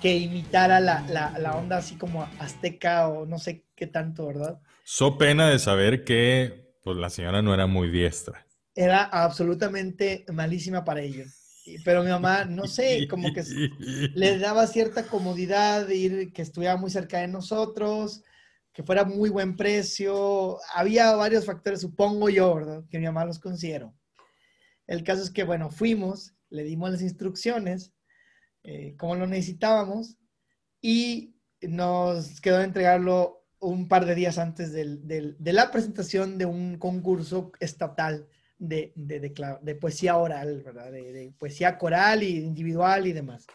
que 0.03 0.15
imitara 0.15 0.79
la, 0.79 1.07
la, 1.09 1.39
la, 1.39 1.57
onda 1.57 1.79
así 1.79 1.95
como 1.95 2.29
azteca 2.39 3.09
o 3.09 3.25
no 3.25 3.39
sé 3.39 3.65
qué 3.75 3.87
tanto, 3.87 4.27
¿verdad? 4.27 4.61
So 4.85 5.17
pena 5.17 5.49
de 5.49 5.59
saber 5.59 6.05
que 6.05 6.75
pues, 6.85 6.99
la 6.99 7.09
señora 7.09 7.41
no 7.41 7.55
era 7.55 7.67
muy 7.67 7.91
diestra. 7.91 8.47
Era 8.75 9.05
absolutamente 9.05 10.27
malísima 10.31 10.85
para 10.85 11.01
ello. 11.01 11.25
Pero 11.85 12.03
mi 12.03 12.11
mamá, 12.11 12.45
no 12.45 12.67
sé, 12.67 13.07
como 13.09 13.33
que 13.33 13.43
le 14.15 14.39
daba 14.39 14.67
cierta 14.67 15.07
comodidad 15.07 15.87
de 15.87 15.97
ir, 15.97 16.33
que 16.33 16.43
estuviera 16.43 16.77
muy 16.77 16.91
cerca 16.91 17.19
de 17.19 17.29
nosotros 17.29 18.23
que 18.73 18.83
fuera 18.83 19.05
muy 19.05 19.31
buen 19.31 19.57
precio. 19.57 20.59
Había 20.75 21.15
varios 21.15 21.45
factores, 21.45 21.81
supongo 21.81 22.29
yo, 22.29 22.55
¿verdad? 22.55 22.85
Que 22.89 22.99
mi 22.99 23.07
mamá 23.07 23.25
los 23.25 23.39
consideró. 23.39 23.95
El 24.87 25.05
caso 25.05 25.23
es 25.23 25.31
que, 25.31 25.45
bueno, 25.45 25.71
fuimos, 25.71 26.35
le 26.49 26.65
dimos 26.65 26.91
las 26.91 27.03
instrucciones, 27.03 27.93
eh, 28.63 28.97
como 28.97 29.17
lo 29.17 29.27
necesitábamos, 29.27 30.17
y 30.81 31.37
nos 31.61 32.41
quedó 32.41 32.59
de 32.59 32.65
entregarlo 32.65 33.45
un 33.61 33.89
par 33.89 34.07
de 34.07 34.15
días 34.15 34.39
antes 34.39 34.73
de 34.73 35.37
la 35.53 35.71
presentación 35.71 36.39
de 36.39 36.47
un 36.47 36.79
concurso 36.79 37.53
estatal 37.61 38.27
de, 38.61 38.93
de, 38.95 39.75
poesía 39.75 40.17
oral, 40.17 40.63
¿verdad? 40.63 40.93
De, 40.93 41.33
poesía 41.39 41.79
coral 41.79 42.23
y 42.23 42.39
individual 42.39 43.07
y 43.07 43.13
demás. 43.13 43.47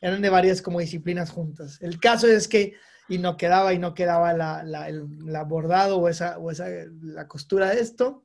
Eran 0.00 0.20
de 0.20 0.28
varias 0.28 0.60
como 0.60 0.80
disciplinas 0.80 1.30
juntas. 1.30 1.80
El 1.80 2.00
caso 2.00 2.26
es 2.26 2.48
que 2.48 2.74
y 3.08 3.18
no 3.18 3.36
quedaba 3.36 3.72
y 3.72 3.78
no 3.78 3.94
quedaba 3.94 4.32
la, 4.32 4.62
la, 4.62 4.88
el 4.88 5.02
bordado 5.46 5.98
o 5.98 6.08
esa, 6.08 6.38
o 6.38 6.50
esa, 6.50 6.66
la 7.02 7.26
costura 7.26 7.70
de 7.70 7.80
esto. 7.80 8.24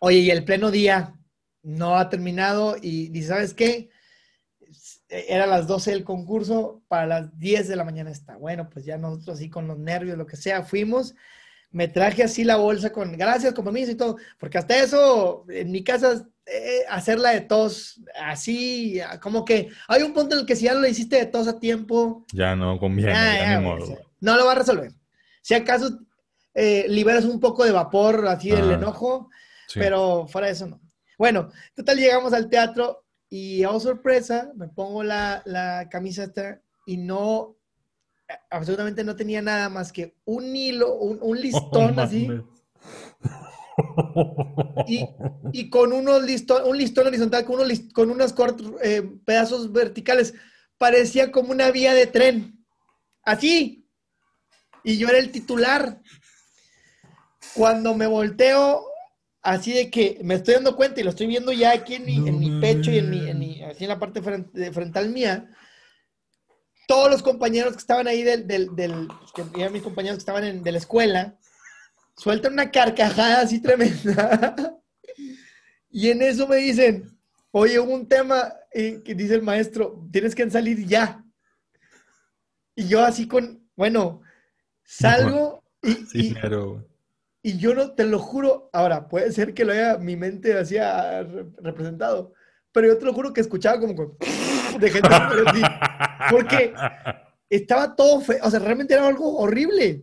Oye, 0.00 0.18
y 0.18 0.30
el 0.30 0.44
pleno 0.44 0.70
día 0.70 1.14
no 1.62 1.96
ha 1.96 2.08
terminado 2.08 2.76
y 2.80 3.08
dice, 3.08 3.28
¿sabes 3.28 3.54
qué? 3.54 3.90
Era 5.08 5.46
las 5.46 5.66
12 5.66 5.90
del 5.90 6.04
concurso, 6.04 6.82
para 6.88 7.06
las 7.06 7.38
10 7.38 7.68
de 7.68 7.76
la 7.76 7.84
mañana 7.84 8.10
está. 8.10 8.36
Bueno, 8.36 8.68
pues 8.70 8.84
ya 8.84 8.98
nosotros 8.98 9.36
así 9.36 9.48
con 9.48 9.66
los 9.66 9.78
nervios, 9.78 10.18
lo 10.18 10.26
que 10.26 10.36
sea, 10.36 10.62
fuimos. 10.62 11.14
Me 11.70 11.88
traje 11.88 12.22
así 12.22 12.44
la 12.44 12.56
bolsa 12.56 12.90
con 12.90 13.16
gracias, 13.16 13.52
compromiso 13.52 13.92
y 13.92 13.96
todo, 13.96 14.16
porque 14.38 14.58
hasta 14.58 14.82
eso 14.82 15.44
en 15.48 15.70
mi 15.70 15.84
casa 15.84 16.26
eh, 16.46 16.84
hacerla 16.88 17.30
de 17.30 17.42
tos, 17.42 18.00
así, 18.18 19.00
como 19.20 19.44
que 19.44 19.68
hay 19.86 20.02
un 20.02 20.14
punto 20.14 20.34
en 20.34 20.40
el 20.40 20.46
que 20.46 20.56
si 20.56 20.64
ya 20.64 20.72
lo 20.72 20.86
hiciste 20.86 21.16
de 21.16 21.26
tos 21.26 21.46
a 21.46 21.60
tiempo. 21.60 22.24
Ya 22.32 22.56
no 22.56 22.78
conviene, 22.78 23.12
ya, 23.12 23.60
No 23.60 24.36
lo 24.36 24.46
va 24.46 24.52
a 24.52 24.54
resolver. 24.54 24.92
Si 25.42 25.52
acaso 25.52 25.98
eh, 26.54 26.86
liberas 26.88 27.26
un 27.26 27.38
poco 27.38 27.64
de 27.64 27.72
vapor 27.72 28.26
así 28.28 28.50
del 28.50 28.70
ah, 28.70 28.74
enojo, 28.74 29.28
pero 29.74 30.26
fuera 30.26 30.46
de 30.46 30.54
eso 30.54 30.66
no. 30.66 30.80
Bueno, 31.18 31.50
total 31.74 31.98
llegamos 31.98 32.32
al 32.32 32.48
teatro 32.48 33.04
y 33.28 33.62
a 33.62 33.70
oh, 33.70 33.78
sorpresa 33.78 34.50
me 34.54 34.68
pongo 34.68 35.02
la, 35.02 35.42
la 35.44 35.88
camiseta 35.90 36.62
y 36.86 36.96
no, 36.96 37.57
absolutamente 38.50 39.04
no 39.04 39.16
tenía 39.16 39.42
nada 39.42 39.68
más 39.68 39.92
que 39.92 40.16
un 40.24 40.54
hilo, 40.54 40.94
un, 40.94 41.36
listón 41.40 41.98
así 41.98 42.28
y, 45.52 45.70
con 45.70 45.92
unos 45.92 46.22
listón, 46.22 46.62
un 46.66 46.76
listón 46.76 47.06
horizontal, 47.06 47.44
con, 47.44 47.60
unos, 47.60 47.80
con 47.92 48.10
unos 48.10 48.32
cortos 48.32 48.72
eh, 48.82 49.02
pedazos 49.24 49.72
verticales. 49.72 50.34
Parecía 50.78 51.30
como 51.30 51.50
una 51.50 51.70
vía 51.70 51.94
de 51.94 52.06
tren. 52.06 52.64
Así. 53.22 53.86
Y 54.84 54.98
yo 54.98 55.08
era 55.08 55.18
el 55.18 55.30
titular. 55.30 56.00
Cuando 57.54 57.94
me 57.94 58.06
volteo, 58.06 58.84
así 59.42 59.72
de 59.72 59.90
que 59.90 60.18
me 60.22 60.34
estoy 60.34 60.54
dando 60.54 60.76
cuenta 60.76 61.00
y 61.00 61.04
lo 61.04 61.10
estoy 61.10 61.26
viendo 61.26 61.52
ya 61.52 61.72
aquí 61.72 61.94
en 61.94 62.04
mi, 62.04 62.60
pecho 62.60 62.90
y 62.90 62.98
en 62.98 63.10
mi, 63.10 63.62
así 63.62 63.84
en 63.84 63.88
la 63.88 63.98
parte 63.98 64.22
frente, 64.22 64.72
frontal 64.72 65.08
mía, 65.08 65.50
todos 66.88 67.10
los 67.10 67.22
compañeros 67.22 67.74
que 67.74 67.80
estaban 67.80 68.08
ahí 68.08 68.22
del, 68.22 68.46
del, 68.46 69.08
que 69.34 69.44
eran 69.60 69.74
mis 69.74 69.82
compañeros 69.82 70.16
que 70.16 70.22
estaban 70.22 70.44
en, 70.44 70.62
de 70.62 70.72
la 70.72 70.78
escuela, 70.78 71.36
sueltan 72.16 72.54
una 72.54 72.70
carcajada 72.70 73.42
así 73.42 73.60
tremenda. 73.60 74.80
y 75.90 76.08
en 76.08 76.22
eso 76.22 76.48
me 76.48 76.56
dicen, 76.56 77.14
oye, 77.50 77.78
hubo 77.78 77.92
un 77.92 78.08
tema 78.08 78.54
eh, 78.72 79.02
que 79.04 79.14
dice 79.14 79.34
el 79.34 79.42
maestro, 79.42 80.02
tienes 80.10 80.34
que 80.34 80.50
salir 80.50 80.86
ya. 80.86 81.22
Y 82.74 82.88
yo 82.88 83.04
así 83.04 83.28
con, 83.28 83.68
bueno, 83.76 84.22
salgo 84.82 85.62
y, 85.82 86.32
y, 87.42 87.58
yo 87.58 87.74
no, 87.74 87.92
te 87.92 88.04
lo 88.04 88.18
juro, 88.18 88.70
ahora, 88.72 89.08
puede 89.08 89.30
ser 89.32 89.52
que 89.52 89.66
lo 89.66 89.72
haya 89.72 89.98
mi 89.98 90.16
mente 90.16 90.58
hacía 90.58 91.22
representado, 91.58 92.32
pero 92.72 92.86
yo 92.86 92.96
te 92.96 93.04
lo 93.04 93.12
juro 93.12 93.34
que 93.34 93.42
escuchaba 93.42 93.78
como 93.78 94.16
de 94.80 94.90
gente 94.90 95.08
porque 96.30 96.74
estaba 97.50 97.94
todo 97.94 98.20
feo, 98.20 98.38
o 98.42 98.50
sea, 98.50 98.60
realmente 98.60 98.94
era 98.94 99.06
algo 99.06 99.38
horrible. 99.38 100.02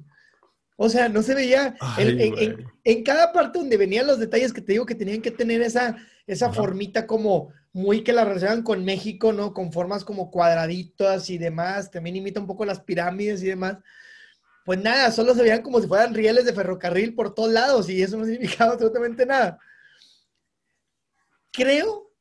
O 0.77 0.89
sea, 0.89 1.07
no 1.07 1.21
se 1.21 1.35
veía 1.35 1.75
en, 1.97 3.03
cada 3.03 3.31
parte 3.31 3.59
donde 3.59 3.77
venían 3.77 4.07
los 4.07 4.19
detalles 4.19 4.51
que 4.51 4.61
te 4.61 4.73
digo 4.73 4.85
que 4.85 4.95
tenían 4.95 5.21
que 5.21 5.31
tener 5.31 5.61
esa, 5.61 5.95
esa 6.27 6.51
formita 6.51 7.07
como 7.07 7.53
muy 7.71 8.03
que 8.03 8.11
la 8.11 8.25
relacionan 8.25 8.61
con 8.61 8.83
México, 8.83 9.31
¿no? 9.31 9.53
Con 9.53 9.71
formas 9.71 10.03
como 10.03 10.31
cuadraditas 10.31 11.29
y 11.29 11.37
demás. 11.37 11.91
También 11.91 12.17
imita 12.17 12.41
un 12.41 12.47
poco 12.47 12.65
las 12.65 12.81
pirámides 12.81 13.41
y 13.41 13.47
demás. 13.47 13.77
Pues 14.65 14.81
nada, 14.81 15.11
solo 15.11 15.33
se 15.33 15.43
veían 15.43 15.61
como 15.61 15.79
si 15.79 15.87
fueran 15.87 16.13
rieles 16.13 16.43
de 16.43 16.53
ferrocarril 16.53 17.15
por 17.15 17.33
todos 17.33 17.51
lados 17.51 17.89
y 17.89 18.01
eso 18.01 18.17
no 18.17 18.25
significaba 18.25 18.71
absolutamente 18.73 19.25
nada. 19.25 19.59
Creo 21.51 22.11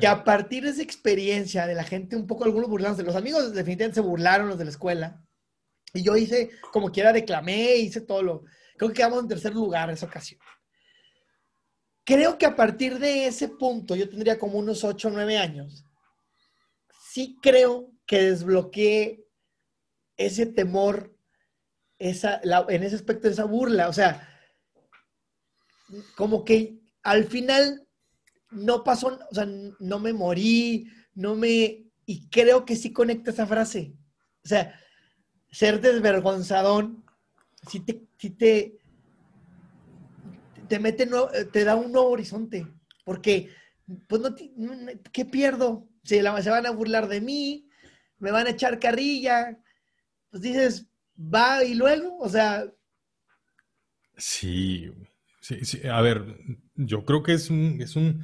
que 0.00 0.06
a 0.06 0.24
partir 0.24 0.64
de 0.64 0.70
esa 0.70 0.82
experiencia 0.82 1.66
de 1.66 1.74
la 1.74 1.84
gente, 1.84 2.16
un 2.16 2.26
poco 2.26 2.44
algunos 2.44 2.70
burlándose, 2.70 3.02
los 3.02 3.16
amigos 3.16 3.52
definitivamente 3.52 3.96
se 3.96 4.00
burlaron 4.00 4.48
los 4.48 4.58
de 4.58 4.64
la 4.64 4.70
escuela 4.70 5.22
y 5.92 6.02
yo 6.02 6.16
hice, 6.16 6.50
como 6.72 6.90
quiera, 6.90 7.12
declamé, 7.12 7.76
hice 7.76 8.00
todo 8.00 8.22
lo... 8.22 8.44
Creo 8.76 8.90
que 8.90 8.96
quedamos 8.96 9.22
en 9.22 9.28
tercer 9.28 9.54
lugar 9.54 9.90
esa 9.90 10.06
ocasión. 10.06 10.40
Creo 12.04 12.38
que 12.38 12.46
a 12.46 12.54
partir 12.54 12.98
de 12.98 13.26
ese 13.26 13.48
punto, 13.48 13.96
yo 13.96 14.08
tendría 14.08 14.38
como 14.38 14.58
unos 14.58 14.84
8 14.84 15.08
o 15.08 15.10
9 15.10 15.38
años, 15.38 15.84
sí 17.10 17.38
creo 17.42 17.90
que 18.06 18.22
desbloqueé 18.22 19.24
ese 20.16 20.46
temor, 20.46 21.16
esa, 21.98 22.40
en 22.68 22.82
ese 22.82 22.96
aspecto, 22.96 23.28
esa 23.28 23.44
burla. 23.44 23.88
O 23.88 23.92
sea, 23.92 24.28
como 26.16 26.44
que 26.44 26.78
al 27.02 27.24
final 27.24 27.85
no 28.56 28.82
pasó, 28.82 29.18
o 29.30 29.34
sea, 29.34 29.46
no 29.46 29.98
me 30.00 30.12
morí, 30.12 30.90
no 31.14 31.34
me... 31.34 31.84
Y 32.04 32.28
creo 32.28 32.64
que 32.64 32.76
sí 32.76 32.92
conecta 32.92 33.30
esa 33.30 33.46
frase. 33.46 33.94
O 34.44 34.48
sea, 34.48 34.78
ser 35.50 35.80
desvergonzadón, 35.80 37.04
si 37.68 37.80
te, 37.80 38.06
si 38.18 38.30
te, 38.30 38.78
te 40.68 40.78
mete, 40.78 41.08
te 41.52 41.64
da 41.64 41.74
un 41.76 41.92
nuevo 41.92 42.10
horizonte, 42.10 42.66
porque, 43.04 43.50
pues, 44.06 44.22
no, 44.22 44.34
¿qué 45.12 45.24
pierdo? 45.24 45.88
Se, 46.04 46.22
se 46.42 46.50
van 46.50 46.66
a 46.66 46.70
burlar 46.70 47.08
de 47.08 47.20
mí, 47.20 47.68
me 48.18 48.30
van 48.30 48.46
a 48.46 48.50
echar 48.50 48.78
carrilla, 48.78 49.58
pues 50.30 50.42
dices, 50.42 50.86
va 51.18 51.64
y 51.64 51.74
luego, 51.74 52.18
o 52.18 52.28
sea... 52.28 52.64
Sí, 54.16 54.90
sí, 55.40 55.64
sí. 55.64 55.86
A 55.88 56.00
ver, 56.00 56.38
yo 56.76 57.04
creo 57.04 57.22
que 57.22 57.32
es 57.32 57.50
un, 57.50 57.78
es 57.80 57.96
un, 57.96 58.22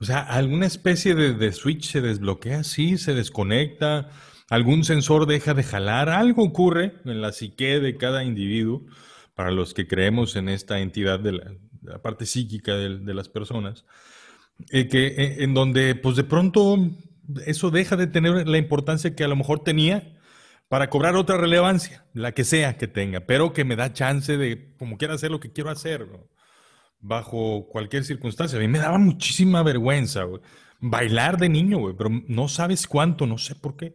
o 0.00 0.04
sea, 0.04 0.20
alguna 0.20 0.66
especie 0.66 1.14
de, 1.14 1.34
de 1.34 1.52
switch 1.52 1.90
se 1.90 2.00
desbloquea, 2.00 2.64
sí, 2.64 2.98
se 2.98 3.14
desconecta, 3.14 4.10
algún 4.48 4.84
sensor 4.84 5.26
deja 5.26 5.54
de 5.54 5.62
jalar, 5.62 6.08
algo 6.08 6.42
ocurre 6.44 6.94
en 7.04 7.22
la 7.22 7.32
psique 7.32 7.80
de 7.80 7.96
cada 7.96 8.24
individuo, 8.24 8.84
para 9.34 9.50
los 9.50 9.74
que 9.74 9.86
creemos 9.86 10.36
en 10.36 10.48
esta 10.48 10.80
entidad 10.80 11.20
de 11.20 11.32
la, 11.32 12.02
parte 12.02 12.26
psíquica 12.26 12.74
de, 12.74 13.14
las 13.14 13.28
personas, 13.28 13.84
eh, 14.70 14.88
que, 14.88 15.06
eh, 15.06 15.36
en 15.38 15.54
donde 15.54 15.94
pues 15.94 16.16
de 16.16 16.24
pronto 16.24 16.78
eso 17.46 17.70
deja 17.70 17.96
de 17.96 18.06
tener 18.06 18.46
la 18.46 18.58
importancia 18.58 19.14
que 19.14 19.24
a 19.24 19.28
lo 19.28 19.36
mejor 19.36 19.64
tenía 19.64 20.18
para 20.68 20.90
cobrar 20.90 21.16
otra 21.16 21.36
relevancia, 21.36 22.04
la 22.14 22.32
que 22.32 22.44
sea 22.44 22.76
que 22.76 22.88
tenga, 22.88 23.20
pero 23.20 23.52
que 23.52 23.64
me 23.64 23.76
da 23.76 23.92
chance 23.92 24.36
de, 24.36 24.74
como 24.78 24.96
quiera, 24.96 25.14
hacer 25.14 25.30
lo 25.30 25.40
que 25.40 25.52
quiero 25.52 25.70
hacer, 25.70 26.06
bajo 27.02 27.66
cualquier 27.68 28.04
circunstancia. 28.04 28.58
A 28.58 28.62
mí 28.62 28.68
me 28.68 28.78
daba 28.78 28.98
muchísima 28.98 29.62
vergüenza, 29.62 30.26
Bailar 30.84 31.38
de 31.38 31.48
niño, 31.48 31.96
pero 31.96 32.10
no 32.26 32.48
sabes 32.48 32.88
cuánto, 32.88 33.24
no 33.24 33.38
sé 33.38 33.54
por 33.54 33.76
qué. 33.76 33.94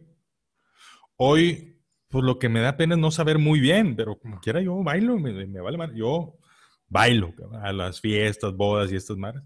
Hoy, 1.16 1.82
pues 2.08 2.24
lo 2.24 2.38
que 2.38 2.48
me 2.48 2.60
da 2.60 2.78
pena 2.78 2.96
no 2.96 3.10
saber 3.10 3.38
muy 3.38 3.60
bien, 3.60 3.94
pero 3.94 4.18
como 4.18 4.40
quiera 4.40 4.62
yo 4.62 4.82
bailo, 4.82 5.18
me, 5.18 5.60
vale 5.60 5.76
mal. 5.76 5.94
Yo 5.94 6.38
bailo 6.86 7.34
a 7.60 7.72
las 7.74 8.00
fiestas, 8.00 8.54
bodas 8.54 8.90
y 8.90 8.96
estas 8.96 9.18
madres. 9.18 9.42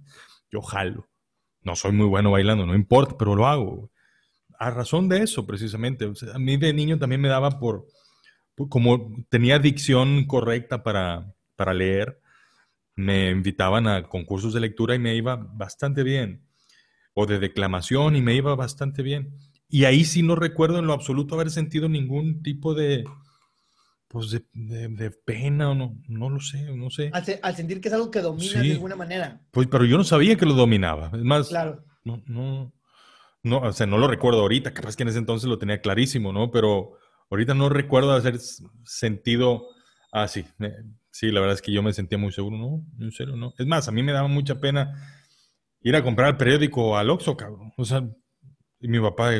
Yo 0.52 0.62
jalo. 0.62 1.08
No 1.62 1.74
soy 1.74 1.90
muy 1.90 2.06
bueno 2.06 2.30
bailando, 2.30 2.64
no 2.64 2.76
importa, 2.76 3.16
pero 3.18 3.34
lo 3.34 3.46
hago 3.46 3.90
a 4.62 4.70
razón 4.70 5.08
de 5.08 5.24
eso, 5.24 5.44
precisamente. 5.44 6.08
a 6.32 6.38
mí 6.38 6.56
de 6.56 6.72
niño 6.72 6.96
también 6.96 7.20
me 7.20 7.26
daba 7.26 7.58
por, 7.58 7.88
como 8.68 9.12
tenía 9.28 9.58
dicción 9.58 10.24
correcta 10.26 10.84
para, 10.84 11.34
para 11.56 11.74
leer, 11.74 12.21
me 12.94 13.30
invitaban 13.30 13.86
a 13.86 14.04
concursos 14.04 14.54
de 14.54 14.60
lectura 14.60 14.94
y 14.94 14.98
me 14.98 15.14
iba 15.14 15.36
bastante 15.36 16.02
bien. 16.02 16.46
O 17.14 17.26
de 17.26 17.38
declamación 17.38 18.16
y 18.16 18.22
me 18.22 18.34
iba 18.34 18.54
bastante 18.54 19.02
bien. 19.02 19.36
Y 19.68 19.84
ahí 19.84 20.04
sí 20.04 20.22
no 20.22 20.34
recuerdo 20.34 20.78
en 20.78 20.86
lo 20.86 20.92
absoluto 20.92 21.34
haber 21.34 21.50
sentido 21.50 21.88
ningún 21.88 22.42
tipo 22.42 22.74
de, 22.74 23.04
pues 24.12 24.30
de, 24.30 25.10
pena 25.24 25.70
o 25.70 25.74
no, 25.74 25.96
no 26.06 26.28
lo 26.28 26.40
sé, 26.40 26.62
no 26.76 26.90
sé. 26.90 27.10
Al, 27.14 27.56
sentir 27.56 27.80
que 27.80 27.88
es 27.88 27.94
algo 27.94 28.10
que 28.10 28.20
domina 28.20 28.60
de 28.60 28.72
alguna 28.72 28.96
manera. 28.96 29.40
Pues, 29.50 29.68
pero 29.68 29.86
yo 29.86 29.96
no 29.96 30.04
sabía 30.04 30.36
que 30.36 30.44
lo 30.44 30.52
dominaba. 30.52 31.10
Es 31.14 31.24
más, 31.24 31.48
claro. 31.48 31.82
no, 32.04 32.22
no, 32.26 32.74
no, 33.42 33.58
o 33.58 33.72
sea, 33.72 33.86
no 33.86 33.96
lo 33.96 34.06
recuerdo 34.06 34.40
ahorita, 34.40 34.74
capaz 34.74 34.96
que 34.96 35.02
en 35.04 35.08
ese 35.08 35.18
entonces 35.18 35.48
lo 35.48 35.58
tenía 35.58 35.80
clarísimo, 35.80 36.32
¿no? 36.32 36.50
Pero 36.50 36.98
ahorita 37.30 37.54
no 37.54 37.70
recuerdo 37.70 38.12
haber 38.12 38.38
sentido, 38.84 39.68
ah, 40.12 40.28
sí, 41.12 41.30
la 41.30 41.40
verdad 41.40 41.54
es 41.54 41.62
que 41.62 41.72
yo 41.72 41.82
me 41.82 41.92
sentía 41.92 42.18
muy 42.18 42.32
seguro, 42.32 42.56
¿no? 42.58 42.84
En 42.98 43.12
serio, 43.12 43.36
¿no? 43.36 43.54
Es 43.58 43.66
más, 43.66 43.86
a 43.86 43.92
mí 43.92 44.02
me 44.02 44.12
daba 44.12 44.28
mucha 44.28 44.58
pena 44.58 44.94
ir 45.82 45.94
a 45.94 46.02
comprar 46.02 46.30
el 46.30 46.36
periódico 46.36 46.96
al 46.96 47.10
Oxxo, 47.10 47.36
cabrón. 47.36 47.72
O 47.76 47.84
sea, 47.84 48.08
y 48.80 48.88
mi 48.88 48.98
papá, 48.98 49.32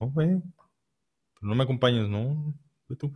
no, 0.00 0.10
güey, 0.10 0.40
no 1.40 1.54
me 1.54 1.64
acompañas, 1.64 2.08
no, 2.08 2.54
ve 2.88 2.96
tú. 2.96 3.12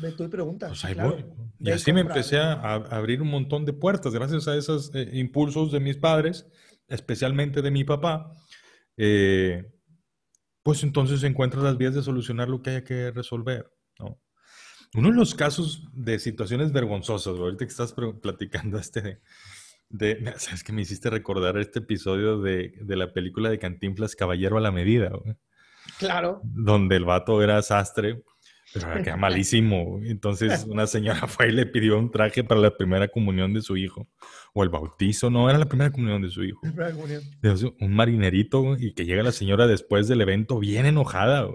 Ve 0.00 0.12
tú 0.12 0.24
y 0.24 0.28
pregunta. 0.28 0.68
Pues 0.68 0.84
ahí 0.84 0.94
voy. 0.94 1.24
Y 1.58 1.70
así 1.70 1.92
me 1.92 2.02
empecé 2.02 2.38
a, 2.38 2.74
abrir 2.74 3.22
un 3.22 3.30
montón 3.30 3.64
de 3.64 3.72
puertas, 3.72 4.12
gracias 4.12 4.46
a 4.46 4.56
esos 4.56 4.94
eh, 4.94 5.08
impulsos 5.14 5.72
de 5.72 5.80
mis 5.80 5.96
padres, 5.96 6.46
especialmente 6.86 7.62
de 7.62 7.70
mi 7.70 7.84
papá. 7.84 8.30
Eh, 8.98 9.72
pues 10.62 10.82
entonces 10.82 11.22
encuentras 11.22 11.64
las 11.64 11.78
vías 11.78 11.94
de 11.94 12.02
solucionar 12.02 12.48
lo 12.48 12.60
que 12.60 12.70
haya 12.70 12.84
que 12.84 13.10
resolver. 13.10 13.72
¿no? 13.98 14.20
Uno 14.96 15.10
de 15.10 15.16
los 15.16 15.34
casos 15.34 15.88
de 15.92 16.18
situaciones 16.18 16.72
vergonzosas, 16.72 17.38
ahorita 17.38 17.64
que 17.64 17.70
estás 17.70 17.94
platicando 18.20 18.78
este, 18.78 19.20
de, 19.88 20.34
sabes 20.38 20.64
que 20.64 20.72
me 20.72 20.82
hiciste 20.82 21.10
recordar 21.10 21.58
este 21.58 21.80
episodio 21.80 22.40
de, 22.40 22.74
de, 22.80 22.96
la 22.96 23.12
película 23.12 23.50
de 23.50 23.58
Cantinflas 23.58 24.16
Caballero 24.16 24.58
a 24.58 24.60
la 24.60 24.72
medida, 24.72 25.12
Claro. 25.98 26.40
Donde 26.42 26.96
el 26.96 27.04
vato 27.04 27.42
era 27.42 27.62
sastre 27.62 28.24
pero 28.72 29.02
queda 29.02 29.16
malísimo. 29.16 30.00
Entonces 30.02 30.64
una 30.68 30.86
señora 30.86 31.26
fue 31.26 31.48
y 31.48 31.52
le 31.52 31.66
pidió 31.66 31.98
un 31.98 32.10
traje 32.10 32.44
para 32.44 32.60
la 32.60 32.76
primera 32.76 33.08
comunión 33.08 33.52
de 33.54 33.62
su 33.62 33.76
hijo. 33.76 34.08
O 34.52 34.62
el 34.62 34.68
bautizo, 34.68 35.30
no, 35.30 35.48
era 35.48 35.58
la 35.58 35.66
primera 35.66 35.90
comunión 35.90 36.22
de 36.22 36.30
su 36.30 36.44
hijo. 36.44 36.60
Un 37.80 37.94
marinerito 37.94 38.76
y 38.78 38.94
que 38.94 39.04
llega 39.04 39.22
la 39.22 39.32
señora 39.32 39.66
después 39.66 40.08
del 40.08 40.20
evento 40.20 40.58
bien 40.58 40.86
enojada. 40.86 41.48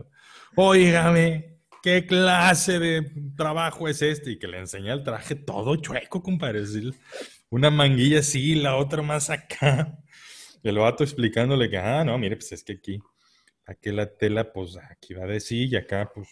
Óigame, 0.55 1.57
¿qué 1.83 2.05
clase 2.05 2.79
de 2.79 3.11
trabajo 3.35 3.87
es 3.87 4.01
este? 4.01 4.31
Y 4.31 4.39
que 4.39 4.47
le 4.47 4.59
enseña 4.59 4.93
el 4.93 5.03
traje 5.03 5.35
todo 5.35 5.75
chueco, 5.75 6.21
compadre. 6.21 6.63
Una 7.49 7.69
manguilla 7.69 8.19
así, 8.19 8.55
la 8.55 8.75
otra 8.75 9.01
más 9.01 9.29
acá. 9.29 9.97
El 10.63 10.77
vato 10.77 11.03
explicándole 11.03 11.69
que, 11.69 11.77
ah, 11.77 12.03
no, 12.03 12.17
mire, 12.17 12.35
pues 12.35 12.51
es 12.51 12.63
que 12.63 12.73
aquí, 12.73 12.99
aquí 13.65 13.91
la 13.91 14.05
tela, 14.05 14.53
pues 14.53 14.77
aquí 14.77 15.13
va 15.13 15.25
de 15.25 15.39
sí 15.39 15.65
y 15.65 15.75
acá, 15.75 16.11
pues 16.13 16.27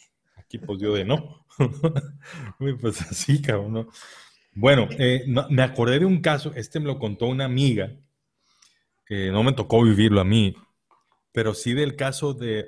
pues 0.58 0.80
dio 0.80 0.94
de 0.94 1.06
no. 1.06 1.46
pues 2.82 3.02
así, 3.02 3.42
cabrón. 3.42 3.88
Bueno, 4.54 4.88
eh, 4.98 5.26
me 5.50 5.62
acordé 5.62 6.00
de 6.00 6.06
un 6.06 6.22
caso, 6.22 6.52
este 6.56 6.80
me 6.80 6.88
lo 6.88 6.98
contó 6.98 7.28
una 7.28 7.46
amiga, 7.46 7.96
que 9.06 9.30
no 9.32 9.44
me 9.44 9.54
tocó 9.54 9.84
vivirlo 9.84 10.22
a 10.22 10.26
mí, 10.26 10.56
pero 11.32 11.54
sí 11.54 11.74
del 11.74 11.96
caso 11.96 12.34
de 12.34 12.68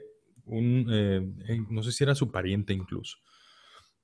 un, 0.52 0.88
eh, 0.92 1.22
no 1.70 1.84
sé 1.84 1.92
si 1.92 2.04
era 2.04 2.16
su 2.16 2.32
pariente 2.32 2.74
incluso, 2.74 3.18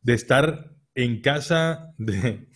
de 0.01 0.13
estar 0.13 0.71
en 0.95 1.21
casa 1.21 1.93
de, 1.97 2.47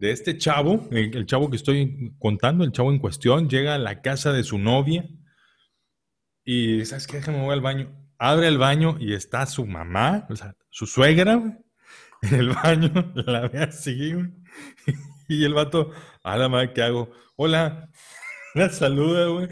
este 0.00 0.38
chavo, 0.38 0.88
el, 0.90 1.26
chavo 1.26 1.50
que 1.50 1.56
estoy 1.56 2.14
contando, 2.18 2.64
el 2.64 2.72
chavo 2.72 2.90
en 2.90 2.98
cuestión, 2.98 3.48
llega 3.48 3.74
a 3.74 3.78
la 3.78 4.00
casa 4.00 4.32
de 4.32 4.44
su 4.44 4.58
novia 4.58 5.08
y, 6.44 6.84
¿sabes 6.86 7.06
qué? 7.06 7.18
Déjame 7.18 7.42
voy 7.42 7.52
al 7.52 7.60
baño 7.60 8.00
abre 8.20 8.48
el 8.48 8.58
baño 8.58 8.98
y 9.00 9.14
está 9.14 9.46
su 9.46 9.66
mamá, 9.66 10.26
o 10.28 10.36
sea, 10.36 10.54
su 10.68 10.86
suegra, 10.86 11.32
en 12.22 12.34
el 12.34 12.50
baño, 12.50 12.92
la 13.26 13.48
ve 13.48 13.62
así, 13.62 14.12
y 15.28 15.44
el 15.44 15.54
vato, 15.54 15.90
a 16.22 16.36
la 16.36 16.48
madre, 16.48 16.72
¿qué 16.74 16.82
hago? 16.82 17.10
Hola, 17.36 17.88
la 18.54 18.68
saluda, 18.68 19.26
güey. 19.26 19.48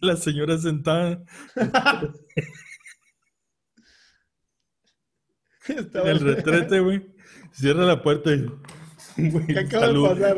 La 0.00 0.16
señora 0.16 0.56
sentada. 0.58 1.24
El 5.68 6.20
retrete, 6.20 6.80
güey. 6.80 7.14
Cierra 7.52 7.84
la 7.84 8.02
puerta 8.02 8.32
y. 8.32 8.46
Güey, 9.16 9.46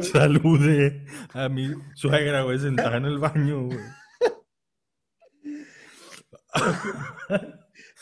salude 0.03 1.07
a 1.33 1.49
mi 1.49 1.73
suegra, 1.95 2.43
güey, 2.43 2.59
sentada 2.59 2.99
en 2.99 3.07
el 3.07 3.19
baño, 3.19 3.67
güey. 3.67 3.79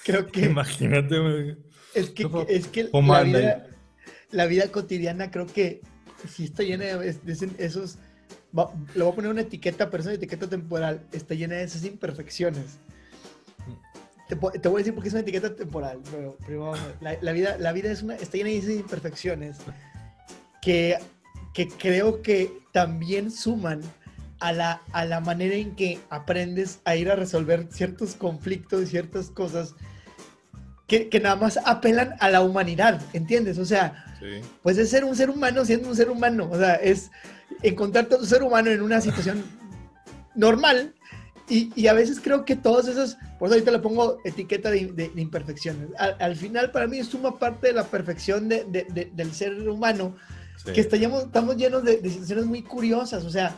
Creo 0.04 0.26
que. 0.32 0.46
Imagínate, 0.46 1.56
Es 1.94 2.10
que, 2.10 2.28
es 2.48 2.66
que 2.68 2.90
la 2.92 3.22
vida, 3.22 3.66
la 4.30 4.46
vida, 4.46 4.68
cotidiana 4.68 5.30
creo 5.30 5.46
que 5.46 5.80
sí 6.28 6.44
está 6.44 6.62
llena 6.62 6.84
de, 6.84 7.16
esos. 7.58 7.98
le 8.94 9.02
voy 9.02 9.12
a 9.12 9.14
poner 9.14 9.30
una 9.30 9.42
etiqueta, 9.42 9.90
pero 9.90 10.00
es 10.00 10.06
una 10.06 10.16
etiqueta 10.16 10.48
temporal. 10.48 11.06
Está 11.12 11.34
llena 11.34 11.56
de 11.56 11.64
esas 11.64 11.84
imperfecciones. 11.84 12.80
Te, 14.28 14.36
voy 14.36 14.52
a 14.52 14.78
decir 14.78 14.94
porque 14.94 15.08
es 15.08 15.14
una 15.14 15.20
etiqueta 15.20 15.54
temporal, 15.54 16.00
pero, 16.46 16.74
la, 17.00 17.32
vida, 17.32 17.58
la 17.58 17.72
vida 17.72 17.90
es 17.90 18.02
una, 18.02 18.14
está 18.16 18.38
llena 18.38 18.48
de 18.48 18.76
imperfecciones 18.76 19.58
que, 20.62 20.98
que 21.52 21.68
creo 21.68 22.22
que 22.22 22.50
también 22.72 23.30
suman 23.30 23.82
a 24.40 24.52
la, 24.52 24.82
a 24.92 25.04
la 25.04 25.20
manera 25.20 25.54
en 25.54 25.76
que 25.76 26.00
aprendes 26.08 26.80
a 26.84 26.96
ir 26.96 27.10
a 27.10 27.16
resolver 27.16 27.68
ciertos 27.70 28.14
conflictos 28.14 28.82
y 28.82 28.86
ciertas 28.86 29.30
cosas 29.30 29.74
que, 30.86 31.20
nada 31.22 31.36
más 31.36 31.58
apelan 31.64 32.14
a 32.20 32.30
la 32.30 32.42
humanidad, 32.42 33.00
¿entiendes? 33.12 33.58
O 33.58 33.64
sea, 33.64 34.16
pues 34.62 34.78
es 34.78 34.90
ser 34.90 35.04
un 35.04 35.16
ser 35.16 35.30
humano 35.30 35.64
siendo 35.64 35.88
un 35.88 35.96
ser 35.96 36.10
humano, 36.10 36.48
o 36.50 36.58
sea, 36.58 36.74
es 36.74 37.10
encontrar 37.62 38.06
todo 38.06 38.24
ser 38.24 38.42
humano 38.42 38.70
en 38.70 38.82
una 38.82 39.00
situación 39.00 39.42
normal 40.34 40.94
y, 41.48 41.86
a 41.86 41.92
veces 41.92 42.20
creo 42.20 42.44
que 42.44 42.56
todos 42.56 42.88
esos, 42.88 43.16
por 43.38 43.48
eso 43.48 43.54
ahorita 43.54 43.70
le 43.70 43.78
pongo 43.78 44.18
etiqueta 44.24 44.70
de, 44.70 45.10
imperfecciones, 45.16 45.88
al, 45.98 46.36
final 46.36 46.70
para 46.70 46.86
mí 46.86 47.02
suma 47.02 47.38
parte 47.38 47.68
de 47.68 47.72
la 47.74 47.84
perfección 47.84 48.48
del 48.48 49.32
ser 49.32 49.68
humano, 49.68 50.16
que 50.72 50.80
estamos, 50.80 51.24
estamos 51.24 51.56
llenos 51.56 51.84
de 51.84 51.98
situaciones 52.08 52.46
muy 52.46 52.62
curiosas, 52.62 53.24
o 53.24 53.30
sea, 53.30 53.56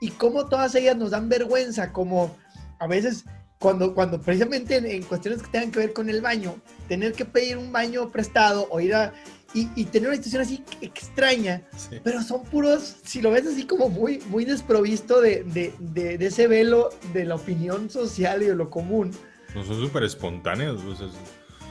y 0.00 0.10
cómo 0.10 0.46
todas 0.46 0.74
ellas 0.74 0.96
nos 0.96 1.10
dan 1.10 1.28
vergüenza, 1.28 1.92
como 1.92 2.36
a 2.78 2.86
veces 2.86 3.24
cuando, 3.58 3.94
cuando 3.94 4.20
precisamente 4.20 4.76
en, 4.76 5.02
cuestiones 5.04 5.42
que 5.42 5.48
tengan 5.48 5.70
que 5.70 5.78
ver 5.78 5.92
con 5.94 6.10
el 6.10 6.20
baño, 6.20 6.56
tener 6.88 7.14
que 7.14 7.24
pedir 7.24 7.56
un 7.56 7.72
baño 7.72 8.10
prestado 8.10 8.68
o 8.70 8.80
ir 8.80 8.94
a... 8.94 9.14
Y, 9.54 9.84
tener 9.84 10.08
una 10.08 10.16
situación 10.16 10.42
así 10.42 10.64
extraña, 10.80 11.62
pero 12.02 12.20
son 12.22 12.42
puros, 12.42 12.96
si 13.04 13.22
lo 13.22 13.30
ves 13.30 13.46
así 13.46 13.64
como 13.64 13.88
muy, 13.88 14.18
muy 14.28 14.44
desprovisto 14.44 15.20
de, 15.20 15.44
de, 15.44 15.72
de, 15.78 16.26
ese 16.26 16.48
velo 16.48 16.90
de 17.12 17.24
la 17.24 17.36
opinión 17.36 17.88
social 17.88 18.42
y 18.42 18.46
de 18.46 18.56
lo 18.56 18.68
común. 18.68 19.12
No 19.54 19.64
son 19.64 19.80
súper 19.80 20.02
espontáneos. 20.02 20.82
Pues, 20.82 21.00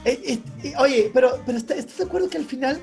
eh, 0.06 0.20
eh, 0.24 0.38
eh, 0.62 0.72
oye, 0.78 1.10
pero, 1.12 1.42
pero 1.44 1.58
¿estás 1.58 1.98
de 1.98 2.04
acuerdo 2.04 2.30
que 2.30 2.38
al 2.38 2.46
final, 2.46 2.80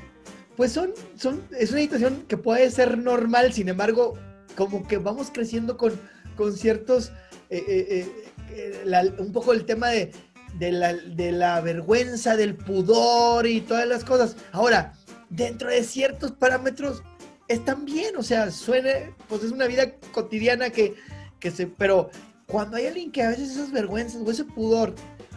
pues 0.55 0.71
son, 0.71 0.93
son, 1.15 1.41
es 1.57 1.71
una 1.71 1.81
situación 1.81 2.23
que 2.27 2.37
puede 2.37 2.69
ser 2.69 2.99
normal, 2.99 3.53
sin 3.53 3.69
embargo, 3.69 4.13
como 4.55 4.87
que 4.87 4.97
vamos 4.97 5.31
creciendo 5.31 5.77
con, 5.77 5.93
con 6.35 6.55
ciertos, 6.55 7.11
eh, 7.49 7.63
eh, 7.67 8.11
eh, 8.51 9.13
un 9.17 9.31
poco 9.31 9.53
el 9.53 9.65
tema 9.65 9.89
de, 9.89 10.11
de, 10.57 11.31
la, 11.31 11.61
vergüenza, 11.61 12.35
del 12.35 12.55
pudor 12.55 13.47
y 13.47 13.61
todas 13.61 13.87
las 13.87 14.03
cosas. 14.03 14.35
Ahora, 14.51 14.93
dentro 15.29 15.69
de 15.69 15.83
ciertos 15.83 16.31
parámetros, 16.31 17.03
están 17.47 17.85
bien, 17.85 18.15
o 18.17 18.23
sea, 18.23 18.51
suene, 18.51 19.13
pues 19.27 19.43
es 19.43 19.51
una 19.51 19.67
vida 19.67 19.91
cotidiana 20.13 20.69
que, 20.69 20.95
que 21.39 21.51
se, 21.51 21.67
pero 21.67 22.09
cuando 22.45 22.77
hay 22.77 22.87
alguien 22.87 23.11
que 23.11 23.23
a 23.23 23.29
veces 23.29 23.51
esas 23.51 23.71
vergüenzas 23.71 24.21
o 24.21 24.31
ese 24.31 24.45
pudor 24.45 24.93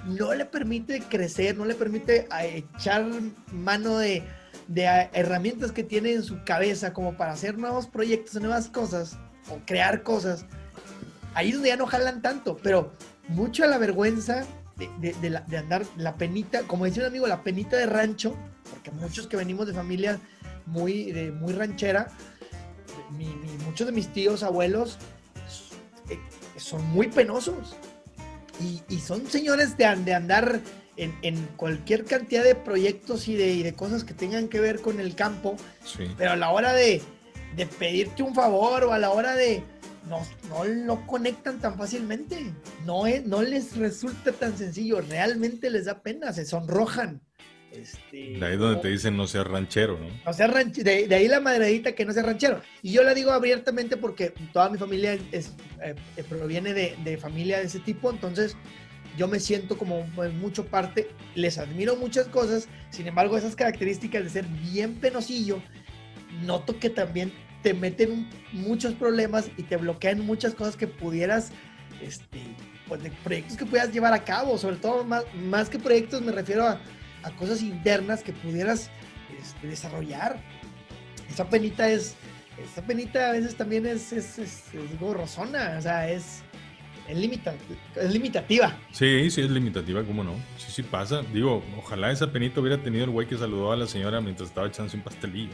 no 0.06 0.34
le 0.34 0.44
permite 0.44 1.00
crecer, 1.00 1.56
no 1.56 1.64
le 1.64 1.74
permite 1.74 2.26
echar 2.52 3.06
mano 3.52 3.98
de, 3.98 4.22
herramientas 5.12 5.72
que 5.72 5.84
tiene 5.84 6.12
en 6.12 6.22
su 6.22 6.42
cabeza 6.44 6.92
como 6.92 7.16
para 7.16 7.32
hacer 7.32 7.58
nuevos 7.58 7.86
proyectos, 7.86 8.40
nuevas 8.40 8.68
cosas 8.68 9.18
o 9.50 9.58
crear 9.66 10.02
cosas, 10.02 10.46
ahí 11.34 11.48
es 11.48 11.54
donde 11.54 11.68
ya 11.68 11.76
no 11.76 11.86
jalan 11.86 12.22
tanto, 12.22 12.56
pero 12.62 12.92
mucho 13.28 13.64
a 13.64 13.66
la 13.66 13.78
vergüenza 13.78 14.44
de, 14.76 15.56
andar 15.56 15.84
la 15.96 16.16
penita, 16.16 16.62
como 16.62 16.84
decía 16.84 17.02
un 17.02 17.08
amigo, 17.08 17.26
la 17.26 17.42
penita 17.42 17.76
de 17.76 17.86
rancho, 17.86 18.36
porque 18.70 18.90
muchos 18.90 19.26
que 19.26 19.36
venimos 19.36 19.66
de 19.66 19.74
familia 19.74 20.18
muy, 20.66 21.12
muy 21.38 21.52
ranchera, 21.52 22.08
muchos 23.64 23.86
de 23.86 23.92
mis 23.92 24.12
tíos, 24.12 24.42
abuelos, 24.42 24.98
eh, 26.08 26.18
son 26.56 26.84
muy 26.90 27.08
penosos. 27.08 27.76
Y, 28.88 28.98
son 29.00 29.26
señores 29.28 29.76
de, 29.76 29.84
andar 29.84 30.60
en, 30.96 31.48
cualquier 31.56 32.04
cantidad 32.04 32.44
de 32.44 32.54
proyectos 32.54 33.26
y 33.26 33.34
de, 33.34 33.74
cosas 33.74 34.04
que 34.04 34.14
tengan 34.14 34.48
que 34.48 34.60
ver 34.60 34.80
con 34.80 35.00
el 35.00 35.16
campo. 35.16 35.56
Pero 36.16 36.32
a 36.32 36.36
la 36.36 36.50
hora 36.50 36.72
de, 36.72 37.02
pedirte 37.78 38.22
un 38.22 38.34
favor 38.34 38.84
o 38.84 38.92
a 38.92 38.98
la 38.98 39.10
hora 39.10 39.34
de... 39.34 39.62
No, 40.08 40.20
no 40.48 40.64
lo 40.64 41.06
conectan 41.06 41.60
tan 41.60 41.76
fácilmente. 41.76 42.52
No, 42.84 43.06
es, 43.06 43.24
no 43.24 43.42
les 43.42 43.76
resulta 43.76 44.32
tan 44.32 44.56
sencillo. 44.56 45.00
Realmente 45.00 45.70
les 45.70 45.86
da 45.86 46.02
pena. 46.02 46.32
Se 46.32 46.44
sonrojan. 46.44 47.20
Este, 47.76 48.38
de 48.38 48.46
ahí 48.46 48.56
donde 48.56 48.80
te 48.80 48.88
dicen 48.88 49.16
no 49.16 49.26
seas 49.26 49.46
ranchero, 49.46 49.98
¿no? 49.98 50.06
No 50.24 50.32
seas 50.32 50.50
ranchero, 50.50 50.84
de, 50.84 51.14
ahí 51.14 51.26
la 51.26 51.40
madredita 51.40 51.92
que 51.92 52.04
no 52.04 52.12
sea 52.12 52.22
ranchero. 52.22 52.60
Y 52.82 52.92
yo 52.92 53.02
la 53.02 53.14
digo 53.14 53.32
abiertamente 53.32 53.96
porque 53.96 54.32
toda 54.52 54.68
mi 54.68 54.78
familia 54.78 55.18
es, 55.32 55.52
eh, 55.82 55.94
proviene 56.28 56.72
de, 56.72 57.18
familia 57.18 57.58
de 57.58 57.64
ese 57.64 57.80
tipo, 57.80 58.10
entonces 58.10 58.56
yo 59.16 59.26
me 59.26 59.40
siento 59.40 59.76
como 59.76 60.06
pues, 60.14 60.32
mucho 60.32 60.66
parte, 60.66 61.08
les 61.34 61.58
admiro 61.58 61.96
muchas 61.96 62.28
cosas, 62.28 62.68
sin 62.90 63.08
embargo 63.08 63.36
esas 63.36 63.56
características 63.56 64.22
de 64.22 64.30
ser 64.30 64.46
bien 64.46 64.94
penosillo, 64.94 65.60
noto 66.44 66.78
que 66.78 66.90
también 66.90 67.32
te 67.64 67.72
meten 67.72 68.28
muchos 68.52 68.92
problemas 68.92 69.50
y 69.56 69.62
te 69.62 69.78
bloquean 69.78 70.20
muchas 70.20 70.54
cosas 70.54 70.76
que 70.76 70.86
pudieras, 70.86 71.50
este, 72.02 72.40
pues 72.86 73.00
proyectos 73.24 73.56
que 73.56 73.64
pudieras 73.64 73.90
llevar 73.90 74.12
a 74.12 74.22
cabo, 74.22 74.58
sobre 74.58 74.76
todo 74.76 75.02
más, 75.02 75.24
más 75.34 75.70
que 75.70 75.78
proyectos 75.78 76.20
me 76.20 76.30
refiero 76.30 76.68
a 76.68 76.78
cosas 77.38 77.62
internas 77.62 78.22
que 78.22 78.34
pudieras 78.34 78.90
este, 79.40 79.66
desarrollar. 79.66 80.38
Esa 81.30 81.48
penita 81.48 81.88
es, 81.88 82.16
esa 82.62 82.82
penita 82.82 83.30
a 83.30 83.32
veces 83.32 83.56
también 83.56 83.86
es, 83.86 84.12
es, 84.12 84.38
es, 84.38 84.64
o 84.74 85.80
sea, 85.80 86.10
es, 86.10 86.42
es, 87.08 87.16
limita, 87.16 87.54
es 87.96 88.12
limitativa. 88.12 88.76
Sí, 88.92 89.30
sí, 89.30 89.42
es 89.42 89.50
limitativa, 89.50 90.02
¿cómo 90.02 90.24
no? 90.24 90.34
Sí, 90.56 90.66
sí 90.70 90.82
pasa. 90.82 91.22
Digo, 91.32 91.62
ojalá 91.78 92.10
esa 92.10 92.30
penita 92.30 92.60
hubiera 92.60 92.82
tenido 92.82 93.04
el 93.04 93.10
güey 93.10 93.26
que 93.26 93.36
saludó 93.36 93.72
a 93.72 93.76
la 93.76 93.86
señora 93.86 94.20
mientras 94.20 94.48
estaba 94.48 94.66
echándose 94.66 94.96
un 94.96 95.02
pastelillo. 95.02 95.52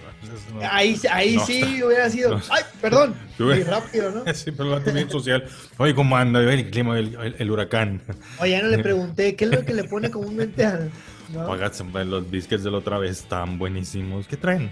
ahí 0.70 0.98
ahí 1.10 1.38
sí 1.46 1.82
hubiera 1.82 2.08
sido. 2.10 2.40
¡Ay, 2.50 2.62
perdón! 2.80 3.14
Muy 3.38 3.62
rápido, 3.62 4.10
¿no? 4.10 4.34
sí, 4.34 4.50
pero 4.52 4.70
va 4.70 4.80
también 4.82 5.10
social. 5.10 5.44
Oye, 5.78 5.94
¿cómo 5.94 6.16
anda 6.16 6.40
el 6.40 6.70
clima, 6.70 6.98
el, 6.98 7.34
el, 7.38 7.50
huracán? 7.50 8.02
Oye, 8.38 8.52
ya 8.52 8.62
no 8.62 8.68
le 8.68 8.78
pregunté, 8.82 9.36
¿qué 9.36 9.44
es 9.44 9.50
lo 9.50 9.64
que 9.64 9.74
le 9.74 9.84
pone 9.84 10.10
comúnmente 10.10 10.64
al 10.64 10.90
los 11.32 12.30
biscuits 12.30 12.64
de 12.64 12.70
la 12.70 12.78
otra 12.78 12.98
vez 12.98 13.20
están 13.20 13.58
buenísimos. 13.58 14.26
¿Qué 14.26 14.36
traen? 14.36 14.70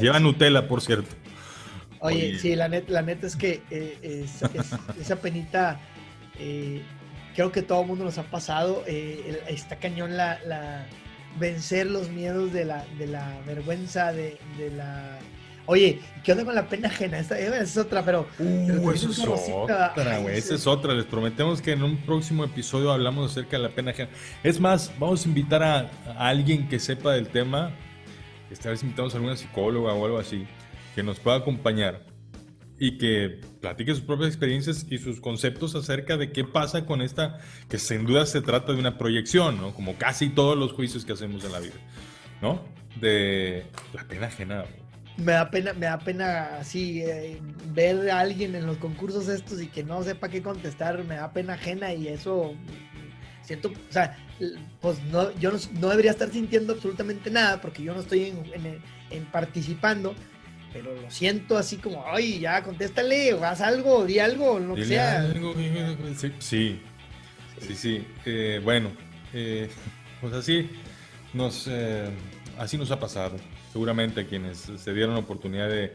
Lleva 0.00 0.18
Nutella, 0.18 0.66
por 0.66 0.80
cierto. 0.80 1.14
Oye, 2.00 2.38
sí, 2.38 2.54
la, 2.54 2.68
net, 2.68 2.88
la 2.88 3.02
neta 3.02 3.26
es 3.26 3.36
que 3.36 3.62
eh, 3.70 4.26
esa 5.00 5.16
penita, 5.16 5.80
eh, 6.38 6.82
creo 7.34 7.52
que 7.52 7.62
todo 7.62 7.82
el 7.82 7.86
mundo 7.86 8.04
nos 8.04 8.18
ha 8.18 8.24
pasado. 8.24 8.82
Eh, 8.86 9.42
está 9.48 9.76
cañón 9.76 10.16
la, 10.16 10.86
vencer 11.38 11.86
los 11.86 12.08
miedos 12.10 12.52
de 12.52 12.64
la, 12.64 12.84
de 12.98 13.06
la 13.06 13.38
vergüenza, 13.46 14.12
de, 14.12 14.38
la 14.74 15.18
Oye, 15.68 16.00
¿qué 16.22 16.32
onda 16.32 16.44
con 16.44 16.54
la 16.54 16.68
pena 16.68 16.88
ajena? 16.88 17.18
Esa, 17.18 17.38
es 17.38 17.76
otra, 17.76 18.04
pero. 18.04 18.28
Uh, 18.38 18.92
eso 18.92 19.10
es 19.10 19.18
otra, 19.52 20.18
güey. 20.20 20.36
Esa 20.36 20.54
es 20.54 20.66
otra. 20.66 20.94
Les 20.94 21.04
prometemos 21.04 21.60
que 21.60 21.72
en 21.72 21.82
un 21.82 21.96
próximo 21.98 22.44
episodio 22.44 22.92
hablamos 22.92 23.32
acerca 23.32 23.56
de 23.56 23.64
la 23.64 23.70
pena 23.70 23.90
ajena. 23.90 24.08
Es 24.44 24.60
más, 24.60 24.92
vamos 24.98 25.24
a 25.24 25.28
invitar 25.28 25.62
a, 25.64 25.90
alguien 26.18 26.68
que 26.68 26.78
sepa 26.78 27.12
del 27.12 27.28
tema. 27.28 27.72
Esta 28.48 28.70
vez 28.70 28.82
invitamos 28.84 29.12
a 29.12 29.16
alguna 29.16 29.36
psicóloga 29.36 29.92
o 29.92 30.04
algo 30.04 30.18
así, 30.18 30.46
que 30.94 31.02
nos 31.02 31.18
pueda 31.18 31.38
acompañar 31.38 32.00
y 32.78 32.98
que 32.98 33.40
platique 33.60 33.94
sus 33.94 34.04
propias 34.04 34.28
experiencias 34.28 34.86
y 34.90 34.98
sus 34.98 35.20
conceptos 35.20 35.74
acerca 35.74 36.16
de 36.16 36.32
qué 36.32 36.44
pasa 36.44 36.84
con 36.84 37.00
esta, 37.00 37.38
que 37.68 37.78
sin 37.78 38.04
duda 38.06 38.26
se 38.26 38.42
trata 38.42 38.72
de 38.72 38.78
una 38.78 38.98
proyección, 38.98 39.58
¿no? 39.58 39.72
Como 39.74 39.96
casi 39.96 40.28
todos 40.28 40.56
los 40.56 40.72
juicios 40.72 41.04
que 41.04 41.12
hacemos 41.12 41.44
en 41.44 41.52
la 41.52 41.60
vida, 41.60 41.74
¿no? 42.42 42.62
De 43.00 43.64
la 43.94 44.04
pena 44.04 44.26
ajena 44.26 44.64
me 45.16 45.32
da 45.32 45.50
pena, 45.50 45.72
me 45.72 45.86
da 45.86 45.98
pena 45.98 46.58
así 46.58 47.00
eh, 47.02 47.40
ver 47.72 48.10
a 48.10 48.20
alguien 48.20 48.54
en 48.54 48.66
los 48.66 48.76
concursos 48.76 49.28
estos 49.28 49.62
y 49.62 49.66
que 49.66 49.82
no 49.82 50.02
sepa 50.02 50.28
qué 50.28 50.42
contestar, 50.42 51.02
me 51.04 51.16
da 51.16 51.32
pena 51.32 51.54
ajena 51.54 51.92
y 51.94 52.08
eso 52.08 52.54
siento, 53.42 53.68
o 53.68 53.92
sea, 53.92 54.16
pues 54.80 55.02
no, 55.04 55.32
yo 55.38 55.52
no, 55.52 55.88
debería 55.88 56.10
estar 56.10 56.30
sintiendo 56.30 56.74
absolutamente 56.74 57.30
nada 57.30 57.60
porque 57.60 57.82
yo 57.82 57.94
no 57.94 58.00
estoy 58.00 58.34
en, 59.10 59.24
participando, 59.26 60.14
pero 60.72 60.94
lo 60.94 61.10
siento 61.10 61.56
así 61.56 61.76
como, 61.76 62.04
ay, 62.06 62.40
ya 62.40 62.62
contéstale, 62.62 63.34
o 63.34 63.44
haz 63.44 63.60
algo, 63.60 64.04
di 64.04 64.18
algo, 64.18 64.58
lo 64.58 64.74
que 64.74 64.84
sea. 64.84 65.32
sí, 66.38 66.80
sí, 67.60 67.74
sí, 67.74 68.06
eh, 68.24 68.60
bueno, 68.62 68.90
eh, 69.32 69.68
pues 70.20 70.32
así 70.34 70.70
nos, 71.32 71.68
así 72.58 72.78
nos 72.78 72.90
ha 72.90 73.00
pasado 73.00 73.36
seguramente 73.76 74.26
quienes 74.26 74.72
se 74.74 74.94
dieron 74.94 75.12
la 75.12 75.20
oportunidad 75.20 75.68
de, 75.68 75.92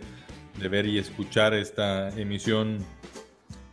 ver 0.69 0.85
y 0.85 0.99
escuchar 0.99 1.55
esta 1.55 2.09
emisión, 2.09 2.77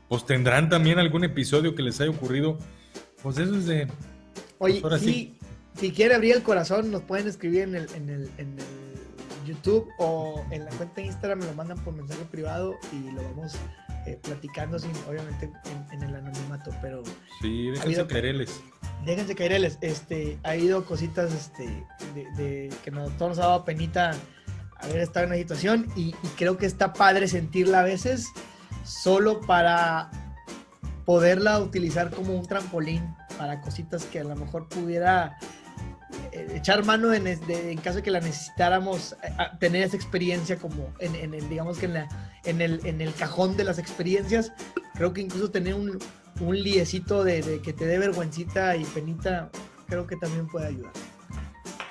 pues 0.09 0.25
tendrán 0.25 0.71
también 0.71 0.99
algún 0.99 1.25
episodio 1.25 1.75
que 1.75 1.83
les 1.83 2.01
haya 2.01 2.11
ocurrido. 2.11 2.57
Pues 3.23 3.37
eso 3.37 3.55
es 3.57 3.67
de... 3.67 3.87
Oye, 4.57 4.81
pues 4.81 5.03
si 5.03 5.93
quiere 5.93 6.15
abrir 6.15 6.35
el 6.35 6.43
corazón, 6.43 6.91
nos 6.91 7.03
pueden 7.03 7.29
escribir 7.29 7.63
en 7.63 7.75
el, 7.75 7.89
en 7.95 8.09
el, 8.09 8.31
YouTube 9.49 9.89
o 9.99 10.45
en 10.51 10.65
la 10.65 10.71
cuenta 10.73 11.01
de 11.01 11.07
Instagram, 11.09 11.41
me 11.41 11.47
lo 11.47 11.55
mandan 11.55 11.79
por 11.79 11.95
mensaje 11.95 12.25
privado 12.31 12.75
y 12.93 13.11
lo 13.11 13.23
vamos 13.23 13.57
eh, 14.07 14.19
platicando, 14.23 14.79
sin, 14.79 14.91
obviamente 15.09 15.51
en, 15.93 16.03
el 16.03 16.15
anonimato, 16.15 16.71
pero... 16.81 17.03
Sí, 17.41 17.71
déjense 17.71 18.07
caereles. 18.07 18.61
Déjense 19.05 19.35
caereles. 19.35 19.79
Este, 19.81 20.39
ha 20.45 20.57
ido 20.57 20.85
cositas 20.85 21.33
este, 21.33 21.85
de, 22.15 22.73
que 22.85 22.91
nos, 22.91 23.17
todos 23.17 23.37
nos 23.37 23.39
ha 23.39 23.49
dado 23.49 23.65
penita 23.65 24.13
haber 24.81 25.01
estado 25.01 25.25
en 25.25 25.33
una 25.33 25.39
situación 25.39 25.87
y, 25.97 26.13
creo 26.37 26.57
que 26.57 26.67
está 26.67 26.93
padre 26.93 27.29
sentirla 27.29 27.81
a 27.81 27.85
veces 27.85 28.29
solo 28.85 29.41
para 29.41 30.11
poderla 31.05 31.59
utilizar 31.61 32.11
como 32.11 32.35
un 32.35 32.47
trampolín 32.47 33.15
para 33.37 33.61
cositas 33.61 34.05
que 34.05 34.21
a 34.21 34.25
lo 34.25 34.37
mejor 34.37 34.69
pudiera 34.69 35.39
echar 36.33 36.85
mano 36.85 37.13
en, 37.13 37.27
en, 37.27 37.79
caso 37.79 37.97
de 37.97 38.03
que 38.03 38.11
la 38.11 38.21
necesitáramos 38.21 39.15
eh, 39.23 39.31
tener 39.59 39.83
esa 39.83 39.97
experiencia 39.97 40.57
como 40.57 40.93
en, 40.99 41.35
el 41.35 41.49
digamos 41.49 41.79
que 41.79 41.87
en, 41.87 41.95
la, 41.95 42.09
en, 42.45 42.61
el, 42.61 42.85
en 42.85 43.01
el 43.01 43.15
cajón 43.15 43.57
de 43.57 43.65
las 43.65 43.79
experiencias 43.79 44.53
creo 44.95 45.13
que 45.13 45.21
incluso 45.21 45.51
tener 45.51 45.75
un, 45.75 45.99
un 46.41 46.57
liecito 46.57 47.25
de, 47.25 47.61
que 47.63 47.73
te 47.73 47.87
dé 47.87 47.99
vergüencita 47.99 48.77
y 48.77 48.85
penita 48.85 49.51
creo 49.89 50.07
que 50.07 50.17
también 50.17 50.47
puede 50.47 50.67
ayudar. 50.67 50.93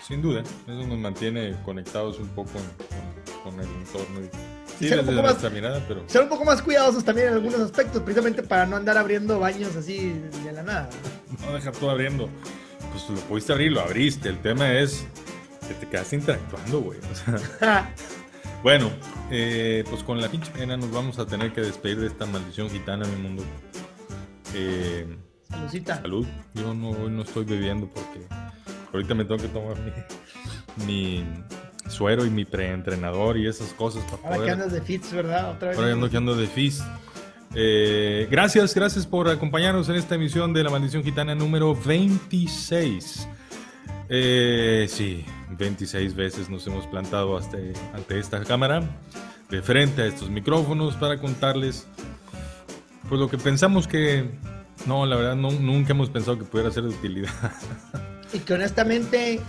Sin 0.06 0.22
duda 0.22 0.42
eso 0.42 0.88
nos 0.88 0.98
mantiene 0.98 1.56
conectados 1.66 2.20
un 2.20 2.30
poco 2.30 2.52
con, 3.44 3.60
el 3.60 3.66
entorno 3.66 4.20
y, 4.80 4.88
ser, 4.88 5.00
un 5.00 5.06
poco 5.06 5.22
más, 5.24 5.36
pero... 5.88 6.04
ser 6.08 6.22
un 6.22 6.30
poco 6.30 6.46
más 6.46 6.62
cuidadosos 6.62 7.04
también 7.04 7.30
en 7.30 7.34
algunos 7.36 7.60
aspectos 7.62 8.02
precisamente 8.04 8.44
para 8.44 8.66
no 8.66 8.76
andar 8.76 8.98
abriendo 8.98 9.40
baños 9.40 9.76
así 9.76 10.14
de 10.44 10.52
la 10.52 10.64
nada 10.64 10.90
no 11.46 11.54
dejar 11.54 11.74
todo 11.74 11.90
abriendo 11.90 12.30
pues 13.06 13.20
lo 13.20 13.28
pudiste 13.28 13.54
abrir, 13.54 13.72
lo 13.72 13.82
abriste. 13.82 14.30
El 14.30 14.40
tema 14.40 14.74
es 14.74 15.06
que 15.68 15.74
te 15.76 15.88
quedaste 15.88 16.16
interactuando, 16.16 16.82
güey. 16.82 17.00
bueno, 18.64 18.92
eh, 19.30 19.84
pues 19.90 20.04
con 20.04 20.20
la 20.20 20.30
pinche 20.30 20.52
pena 20.52 20.78
nos 20.78 20.92
vamos 20.92 21.20
a 21.20 21.26
tener 21.26 21.54
que 21.54 21.62
despedir 21.62 22.00
de 22.00 22.08
esta 22.08 22.26
maldición 22.26 22.70
gitana, 22.70 23.06
mi 23.06 23.22
mundo. 23.22 23.44
Eh, 24.54 25.18
Salud. 25.84 26.26
Yo 26.54 26.74
no, 26.74 27.10
no 27.10 27.22
estoy 27.22 27.46
bebiendo 27.46 27.88
porque 27.88 28.28
ahorita 28.94 29.14
me 29.14 29.24
tengo 29.24 29.42
que 29.42 29.48
tomar 29.48 29.78
mi, 30.86 31.24
suero 31.88 32.26
y 32.26 32.30
mi 32.30 32.46
preentrenador 32.46 33.38
y 33.38 33.48
esas 33.48 33.74
cosas. 33.74 34.04
Para 34.06 34.36
Ahora 34.36 34.46
que 34.46 34.52
andas 34.52 34.72
de 34.72 34.82
fits, 34.82 35.14
¿verdad? 35.14 35.52
Otra 35.52 35.70
vez. 35.70 35.78
Ahora 35.78 35.94
ando 35.94 36.10
que 36.10 36.18
ando 36.18 36.36
de 36.36 36.48
fits. 36.48 36.84
Eh, 37.60 38.28
gracias, 38.30 38.76
gracias 38.76 39.08
por 39.08 39.28
acompañarnos 39.28 39.90
en 39.90 39.96
esta 39.96 40.14
emisión 40.14 40.54
de 40.54 40.64
La 40.64 40.70
Maldición 40.70 41.04
Gitana 41.04 41.34
número 41.34 41.74
26. 41.74 43.28
Eh, 44.10 44.86
sí, 44.88 45.26
26 45.58 46.16
veces 46.16 46.52
nos 46.52 46.68
hemos 46.68 46.86
plantado 46.86 47.36
hasta, 47.36 47.58
ante 47.96 48.20
esta 48.20 48.44
cámara, 48.44 48.84
de 49.50 49.64
frente 49.64 50.04
a 50.04 50.06
estos 50.06 50.30
micrófonos, 50.30 50.96
para 50.98 51.18
contarles 51.18 51.88
Pues 53.10 53.20
lo 53.20 53.28
que 53.28 53.40
pensamos 53.40 53.88
que, 53.88 54.30
no, 54.86 55.08
la 55.08 55.16
verdad, 55.16 55.36
no, 55.36 55.50
nunca 55.50 55.94
hemos 55.94 56.12
pensado 56.12 56.38
que 56.38 56.46
pudiera 56.46 56.70
ser 56.70 56.84
de 56.84 56.90
utilidad. 56.90 57.52
Y 58.34 58.40
que 58.40 58.54
honestamente 58.54 59.40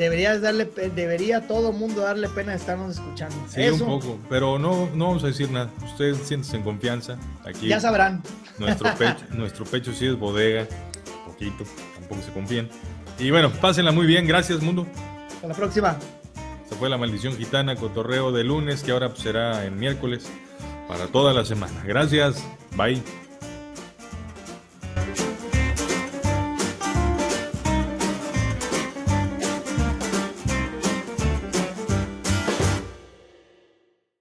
deberías 0.00 0.40
darle, 0.40 0.64
debería 0.94 1.46
todo 1.46 1.72
mundo 1.72 2.00
darle 2.00 2.28
pena 2.30 2.52
de 2.52 2.58
estarnos 2.58 2.96
escuchando. 2.96 3.36
Sí, 3.48 3.68
un 3.68 3.78
poco, 3.80 4.18
pero 4.30 4.58
no, 4.58 4.88
no 4.94 5.08
vamos 5.08 5.24
a 5.24 5.26
decir 5.26 5.50
nada. 5.50 5.70
Ustedes 5.84 6.16
siéntense 6.26 6.56
en 6.56 6.62
confianza. 6.62 7.18
Aquí 7.44 7.68
ya 7.68 7.80
sabrán. 7.80 8.22
Nuestro 8.58 8.94
pecho, 8.98 9.24
nuestro 9.32 9.64
pecho 9.66 9.92
sí 9.92 10.06
es 10.06 10.18
bodega, 10.18 10.66
poquito, 11.26 11.64
tampoco 11.98 12.22
se 12.22 12.32
confíen. 12.32 12.70
Y 13.18 13.30
bueno, 13.30 13.50
pásenla 13.50 13.92
muy 13.92 14.06
bien. 14.06 14.26
Gracias, 14.26 14.62
mundo. 14.62 14.86
Hasta 15.34 15.46
la 15.46 15.54
próxima. 15.54 15.98
Se 16.66 16.74
fue 16.76 16.88
la 16.88 16.96
maldición 16.96 17.36
gitana, 17.36 17.76
cotorreo 17.76 18.32
de 18.32 18.42
lunes, 18.42 18.82
que 18.82 18.92
ahora 18.92 19.14
será 19.14 19.66
en 19.66 19.78
miércoles 19.78 20.30
para 20.88 21.08
toda 21.08 21.34
la 21.34 21.44
semana. 21.44 21.82
Gracias. 21.84 22.42
Bye. 22.74 23.02